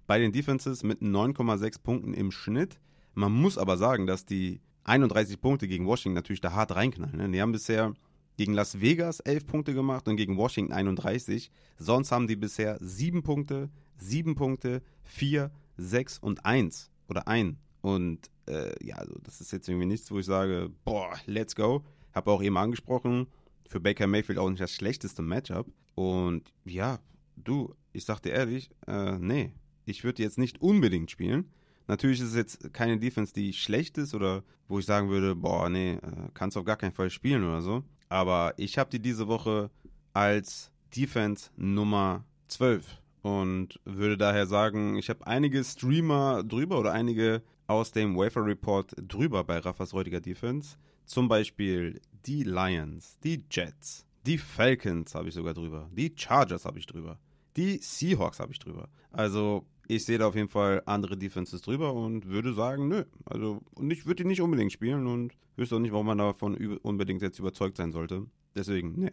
bei 0.08 0.20
den 0.20 0.32
Defenses 0.32 0.84
mit 0.84 1.02
9,6 1.02 1.82
Punkten 1.82 2.14
im 2.14 2.32
Schnitt. 2.32 2.80
Man 3.14 3.32
muss 3.32 3.58
aber 3.58 3.78
sagen, 3.78 4.08
dass 4.08 4.26
die 4.26 4.62
31 4.84 5.40
Punkte 5.42 5.68
gegen 5.68 5.86
Washington 5.86 6.16
natürlich 6.16 6.42
da 6.42 6.54
hart 6.54 6.76
reinknallen. 6.76 7.18
Ne? 7.18 7.30
Die 7.30 7.42
haben 7.42 7.52
bisher 7.52 7.94
gegen 8.38 8.54
Las 8.54 8.80
Vegas 8.82 9.20
11 9.20 9.46
Punkte 9.46 9.74
gemacht 9.74 10.08
und 10.08 10.16
gegen 10.16 10.38
Washington 10.38 10.74
31. 10.74 11.52
Sonst 11.78 12.12
haben 12.12 12.28
die 12.28 12.36
bisher 12.36 12.78
7 12.80 13.22
Punkte, 13.22 13.70
7 13.98 14.36
Punkte, 14.36 14.82
4, 15.04 15.52
6 15.78 16.20
und 16.20 16.46
1 16.46 16.90
oder 17.10 17.28
1. 17.28 17.58
Und 17.82 18.30
äh, 18.50 18.74
ja, 18.84 18.96
also 18.96 19.16
das 19.24 19.42
ist 19.42 19.52
jetzt 19.52 19.68
irgendwie 19.70 19.86
nichts, 19.86 20.12
wo 20.12 20.20
ich 20.20 20.26
sage, 20.26 20.70
boah, 20.84 21.14
let's 21.26 21.56
go. 21.56 21.84
Habe 22.14 22.32
auch 22.32 22.42
eben 22.42 22.58
angesprochen, 22.58 23.28
für 23.68 23.80
Baker 23.80 24.08
Mayfield 24.08 24.40
auch 24.40 24.50
nicht 24.50 24.62
das 24.62 24.74
schlechteste 24.74 25.22
Matchup. 25.22 25.68
Und 25.96 26.54
ja, 26.66 27.00
du, 27.36 27.76
ich 27.94 28.06
sag 28.06 28.20
dir 28.22 28.32
ehrlich, 28.32 28.70
äh, 28.88 29.18
nee, 29.20 29.54
ich 29.86 30.04
würde 30.04 30.24
jetzt 30.24 30.38
nicht 30.38 30.62
unbedingt 30.62 31.12
spielen. 31.12 31.52
Natürlich 31.88 32.22
ist 32.22 32.30
es 32.30 32.36
jetzt 32.36 32.74
keine 32.74 33.00
Defense, 33.00 33.34
die 33.34 33.54
schlecht 33.54 33.98
ist 33.98 34.14
oder 34.14 34.44
wo 34.68 34.80
ich 34.80 34.86
sagen 34.86 35.10
würde, 35.10 35.36
boah, 35.36 35.70
nee, 35.70 35.94
äh, 35.94 36.30
kannst 36.34 36.58
auf 36.58 36.66
gar 36.66 36.78
keinen 36.78 36.92
Fall 36.92 37.10
spielen 37.10 37.44
oder 37.44 37.62
so. 37.62 37.84
Aber 38.10 38.54
ich 38.58 38.78
habe 38.78 38.90
die 38.90 39.02
diese 39.02 39.28
Woche 39.28 39.70
als 40.14 40.72
Defense 40.96 41.50
Nummer 41.56 42.26
12 42.48 42.86
und 43.22 43.80
würde 43.86 44.18
daher 44.18 44.48
sagen, 44.48 44.96
ich 44.98 45.10
habe 45.10 45.26
einige 45.28 45.64
Streamer 45.64 46.44
drüber 46.44 46.80
oder 46.80 46.94
einige 46.94 47.44
aus 47.70 47.92
dem 47.92 48.18
Wafer 48.18 48.44
Report 48.46 48.94
drüber 48.98 49.44
bei 49.44 49.60
Raffas 49.60 49.94
heutiger 49.94 50.20
Defense. 50.20 50.76
Zum 51.06 51.28
Beispiel 51.28 52.02
die 52.26 52.44
Lions, 52.44 53.18
die 53.24 53.44
Jets, 53.50 54.06
die 54.26 54.40
Falcons 54.40 55.14
habe 55.14 55.30
ich 55.30 55.36
sogar 55.36 55.54
drüber, 55.54 55.88
die 55.92 56.12
Chargers 56.16 56.66
habe 56.66 56.80
ich 56.80 56.88
drüber, 56.88 57.20
die 57.56 57.78
Seahawks 57.78 58.40
habe 58.40 58.52
ich 58.52 58.60
drüber. 58.60 58.90
Also 59.12 59.66
ich 59.88 60.04
sehe 60.04 60.18
da 60.18 60.28
auf 60.28 60.36
jeden 60.36 60.50
Fall 60.50 60.82
andere 60.88 61.16
Defenses 61.16 61.62
drüber 61.62 61.94
und 61.94 62.28
würde 62.28 62.54
sagen, 62.54 62.88
nö. 62.88 63.06
Also, 63.26 63.62
ich 63.90 64.06
würde 64.06 64.24
die 64.24 64.28
nicht 64.28 64.42
unbedingt 64.42 64.72
spielen 64.72 65.08
und 65.08 65.34
wüsste 65.56 65.76
auch 65.76 65.80
nicht, 65.80 65.92
warum 65.92 66.06
man 66.06 66.20
davon 66.20 66.78
unbedingt 66.84 67.24
jetzt 67.24 67.40
überzeugt 67.40 67.78
sein 67.78 67.92
sollte. 67.92 68.28
Deswegen, 68.56 69.00
ne. 69.00 69.12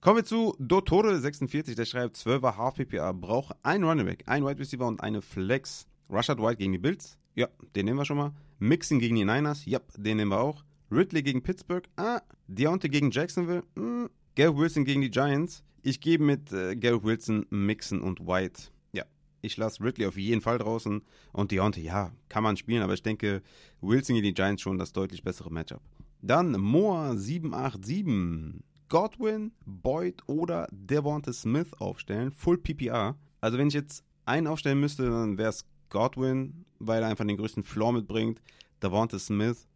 Kommen 0.00 0.18
wir 0.18 0.24
zu 0.24 0.54
Dotore46, 0.60 1.74
der 1.74 1.84
schreibt 1.84 2.16
12er 2.16 2.56
Half 2.56 2.74
PPA, 2.74 3.10
braucht 3.10 3.56
ein 3.64 3.82
Running 3.82 4.06
Back, 4.06 4.22
ein 4.26 4.44
Wide 4.44 4.60
Receiver 4.60 4.86
und 4.86 5.00
eine 5.00 5.20
Flex. 5.20 5.88
Rushard 6.10 6.40
White 6.40 6.58
gegen 6.58 6.72
die 6.72 6.78
Bills, 6.78 7.18
ja, 7.34 7.48
den 7.74 7.86
nehmen 7.86 7.98
wir 7.98 8.04
schon 8.04 8.16
mal. 8.16 8.32
Mixing 8.58 8.98
gegen 8.98 9.16
die 9.16 9.24
Niners, 9.24 9.64
ja, 9.66 9.80
den 9.96 10.16
nehmen 10.16 10.30
wir 10.30 10.40
auch. 10.40 10.64
Ridley 10.90 11.22
gegen 11.22 11.42
Pittsburgh, 11.42 11.88
ah. 11.96 12.20
Deontay 12.46 12.88
gegen 12.88 13.10
Jacksonville, 13.10 13.62
hm. 13.76 14.10
Garrett 14.36 14.56
Wilson 14.56 14.84
gegen 14.84 15.00
die 15.00 15.10
Giants. 15.10 15.62
Ich 15.82 16.00
gebe 16.00 16.24
mit 16.24 16.52
äh, 16.52 16.76
Garrett 16.76 17.04
Wilson, 17.04 17.46
Mixon 17.50 18.00
und 18.00 18.20
White. 18.20 18.74
Ich 19.44 19.58
lasse 19.58 19.84
Ridley 19.84 20.06
auf 20.06 20.16
jeden 20.16 20.40
Fall 20.40 20.56
draußen. 20.56 21.02
Und 21.32 21.50
Deontay, 21.50 21.82
ja, 21.82 22.12
kann 22.30 22.42
man 22.42 22.56
spielen, 22.56 22.82
aber 22.82 22.94
ich 22.94 23.02
denke, 23.02 23.42
Wilson 23.82 24.14
gegen 24.14 24.24
die 24.28 24.32
Giants 24.32 24.62
schon 24.62 24.78
das 24.78 24.94
deutlich 24.94 25.22
bessere 25.22 25.52
Matchup. 25.52 25.82
Dann 26.22 26.52
Moa 26.52 27.14
787. 27.14 28.64
Godwin, 28.88 29.52
Boyd 29.66 30.22
oder 30.26 30.66
Devonta 30.70 31.32
Smith 31.34 31.74
aufstellen. 31.74 32.32
Full 32.32 32.56
PPR. 32.56 33.18
Also 33.42 33.58
wenn 33.58 33.68
ich 33.68 33.74
jetzt 33.74 34.02
einen 34.24 34.46
aufstellen 34.46 34.80
müsste, 34.80 35.10
dann 35.10 35.36
wäre 35.36 35.50
es 35.50 35.66
Godwin, 35.90 36.64
weil 36.78 37.02
er 37.02 37.08
einfach 37.08 37.26
den 37.26 37.36
größten 37.36 37.62
Floor 37.62 37.92
mitbringt. 37.92 38.40
Devonta 38.82 39.18
Smith 39.18 39.66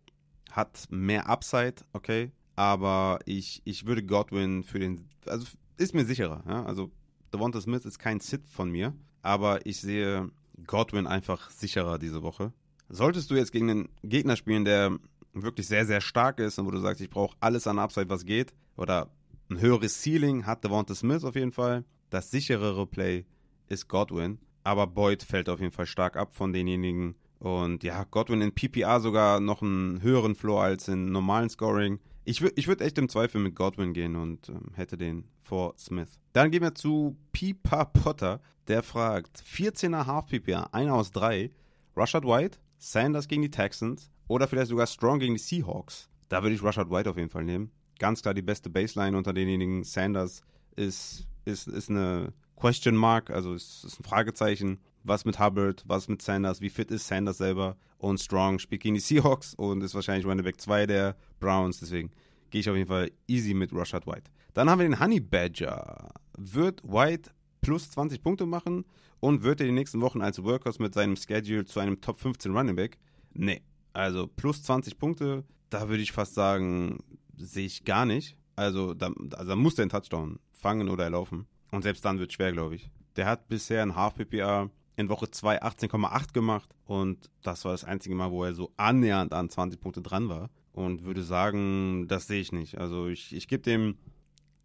hat 0.51 0.85
mehr 0.91 1.29
Upside, 1.29 1.77
okay. 1.93 2.33
Aber 2.57 3.21
ich, 3.25 3.63
ich 3.65 3.87
würde 3.87 4.05
Godwin 4.05 4.65
für 4.65 4.79
den. 4.79 5.09
Also 5.27 5.47
ist 5.77 5.95
mir 5.95 6.05
sicherer. 6.05 6.43
Ja? 6.47 6.65
Also 6.65 6.91
Devonta 7.33 7.61
Smith 7.61 7.85
ist 7.85 7.99
kein 7.99 8.21
Sit 8.21 8.49
von 8.49 8.71
mir 8.71 8.95
aber 9.23 9.67
ich 9.67 9.81
sehe 9.81 10.31
Godwin 10.67 11.07
einfach 11.07 11.51
sicherer 11.51 11.99
diese 11.99 12.23
Woche. 12.23 12.53
Solltest 12.89 13.31
du 13.31 13.35
jetzt 13.35 13.53
gegen 13.53 13.71
einen 13.71 13.89
Gegner 14.03 14.37
spielen, 14.37 14.65
der 14.65 14.99
wirklich 15.35 15.69
sehr, 15.69 15.87
sehr 15.87 16.01
stark 16.01 16.41
ist 16.41 16.59
und 16.59 16.67
wo 16.67 16.71
du 16.71 16.81
sagst, 16.81 17.01
ich 17.01 17.11
brauche 17.11 17.37
alles 17.41 17.67
an 17.67 17.79
Upside, 17.79 18.09
was 18.09 18.25
geht, 18.25 18.55
oder 18.77 19.11
ein 19.51 19.61
höheres 19.61 20.03
Ceiling 20.03 20.47
hat 20.47 20.65
Devonta 20.65 20.95
Smith 20.95 21.25
auf 21.25 21.35
jeden 21.35 21.53
Fall. 21.53 21.85
Das 22.11 22.31
sicherere 22.31 22.87
Play 22.87 23.27
ist 23.69 23.89
Godwin, 23.89 24.39
aber 24.69 24.87
Boyd 24.87 25.23
fällt 25.23 25.49
auf 25.49 25.61
jeden 25.61 25.73
Fall 25.73 25.87
stark 25.87 26.17
ab 26.17 26.37
von 26.37 26.53
denjenigen. 26.53 27.15
Und 27.39 27.83
ja, 27.85 28.05
Godwin 28.05 28.43
in 28.43 28.53
PPR 28.53 29.01
sogar 29.01 29.41
noch 29.41 29.63
einen 29.63 30.03
höheren 30.03 30.35
Floor 30.35 30.63
als 30.63 30.89
in 30.89 31.11
normalen 31.11 31.49
Scoring. 31.49 32.01
Ich, 32.27 32.43
ich 32.43 32.69
würde 32.69 32.85
echt 32.85 32.99
im 32.99 33.09
Zweifel 33.09 33.41
mit 33.41 33.55
Godwin 33.55 33.95
gehen 33.95 34.15
und 34.15 34.51
ähm, 34.51 34.73
hätte 34.75 34.99
den 34.99 35.25
vor 35.43 35.73
Smith. 35.79 36.21
Dann 36.35 36.51
gehen 36.51 36.63
wir 36.63 36.75
zu 36.75 37.17
Pipa 37.33 37.87
Potter, 37.87 38.43
der 38.67 38.83
fragt: 38.83 39.43
14er 39.43 40.05
Half 40.05 40.27
PPR, 40.27 40.75
einer 40.75 40.95
aus 40.95 41.13
drei. 41.13 41.51
Rushard 41.97 42.27
White, 42.27 42.59
Sanders 42.77 43.27
gegen 43.27 43.43
die 43.43 43.51
Texans 43.51 44.11
oder 44.29 44.47
vielleicht 44.47 44.69
sogar 44.69 44.87
Strong 44.87 45.21
gegen 45.21 45.35
die 45.35 45.41
Seahawks. 45.41 46.11
Da 46.29 46.43
würde 46.43 46.55
ich 46.55 46.63
Rushard 46.63 46.91
White 46.91 47.09
auf 47.09 47.17
jeden 47.17 47.31
Fall 47.31 47.45
nehmen. 47.45 47.71
Ganz 47.99 48.21
klar 48.21 48.35
die 48.35 48.43
beste 48.43 48.69
Baseline 48.69 49.17
unter 49.17 49.33
denjenigen. 49.33 49.83
Sanders 49.83 50.43
ist, 50.77 51.27
ist, 51.47 51.67
ist 51.69 51.89
eine 51.89 52.35
Question 52.59 52.97
Mark, 52.97 53.31
also 53.31 53.55
ist, 53.55 53.85
ist 53.85 54.01
ein 54.01 54.05
Fragezeichen. 54.05 54.81
Was 55.05 55.25
mit 55.25 55.39
Hubbard, 55.39 55.85
was 55.87 56.09
mit 56.09 56.21
Sanders, 56.21 56.61
wie 56.61 56.71
fit 56.71 56.91
ist 56.91 57.07
Sanders 57.07 57.39
selber? 57.39 57.77
Und 57.99 58.19
Strong 58.19 58.59
spielt 58.59 58.83
gegen 58.83 58.97
die 58.97 59.01
Seahawks 59.01 59.55
und 59.55 59.83
ist 59.83 59.95
wahrscheinlich 59.95 60.27
Running 60.27 60.45
Back 60.45 60.61
2 60.61 60.87
der 60.87 61.17
Browns, 61.41 61.81
deswegen 61.81 62.11
gehe 62.51 62.61
ich 62.61 62.69
auf 62.69 62.77
jeden 62.77 62.89
Fall 62.89 63.11
easy 63.27 63.55
mit 63.55 63.73
Rashad 63.73 64.07
White. 64.07 64.31
Dann 64.55 64.69
haben 64.69 64.81
wir 64.81 64.89
den 64.89 65.01
Honey 65.01 65.21
Badger. 65.21 66.09
Wird 66.37 66.83
White 66.83 67.31
plus 67.61 67.91
20 67.91 68.23
Punkte 68.23 68.45
machen 68.45 68.85
und 69.21 69.43
wird 69.43 69.61
er 69.61 69.67
die 69.67 69.73
nächsten 69.73 70.01
Wochen 70.01 70.21
als 70.21 70.43
Workers 70.43 70.79
mit 70.79 70.95
seinem 70.95 71.17
Schedule 71.17 71.65
zu 71.65 71.81
einem 71.81 72.01
Top 72.01 72.19
15 72.19 72.53
Running 72.57 72.77
Back? 72.77 72.99
Nee. 73.33 73.63
Also 73.93 74.27
plus 74.27 74.63
20 74.63 74.99
Punkte, 74.99 75.45
da 75.71 75.89
würde 75.89 76.03
ich 76.03 76.13
fast 76.13 76.35
sagen, 76.35 76.99
sehe 77.37 77.67
ich 77.67 77.85
gar 77.85 78.05
nicht. 78.05 78.37
Also 78.57 78.95
da, 78.95 79.13
also 79.33 79.49
da 79.49 79.57
muss 79.57 79.77
der 79.77 79.85
einen 79.85 79.91
Touchdown 79.91 80.39
fangen 80.53 80.89
oder 80.89 81.05
erlaufen. 81.05 81.47
Und 81.71 81.83
selbst 81.83 82.05
dann 82.05 82.19
wird 82.19 82.33
schwer, 82.33 82.53
glaube 82.53 82.77
ich. 82.77 82.91
Der 83.17 83.27
hat 83.27 83.49
bisher 83.49 83.83
ein 83.83 83.97
Half-PPA 83.97 84.71
in 84.97 85.09
Woche 85.09 85.31
2 85.31 85.63
18,8 85.63 86.33
gemacht 86.33 86.69
und 86.85 87.31
das 87.43 87.65
war 87.65 87.73
das 87.73 87.85
einzige 87.85 88.15
Mal, 88.15 88.33
wo 88.33 88.45
er 88.45 88.55
so 88.55 88.73
annähernd 88.77 89.33
an 89.33 89.49
20 89.49 89.81
Punkte 89.81 90.03
dran 90.03 90.29
war 90.29 90.51
und 90.73 91.05
würde 91.05 91.23
sagen, 91.23 92.09
das 92.09 92.27
sehe 92.27 92.41
ich 92.41 92.53
nicht. 92.53 92.79
Also 92.79 93.07
ich, 93.07 93.35
ich 93.35 93.47
gebe 93.47 93.63
dem 93.63 93.97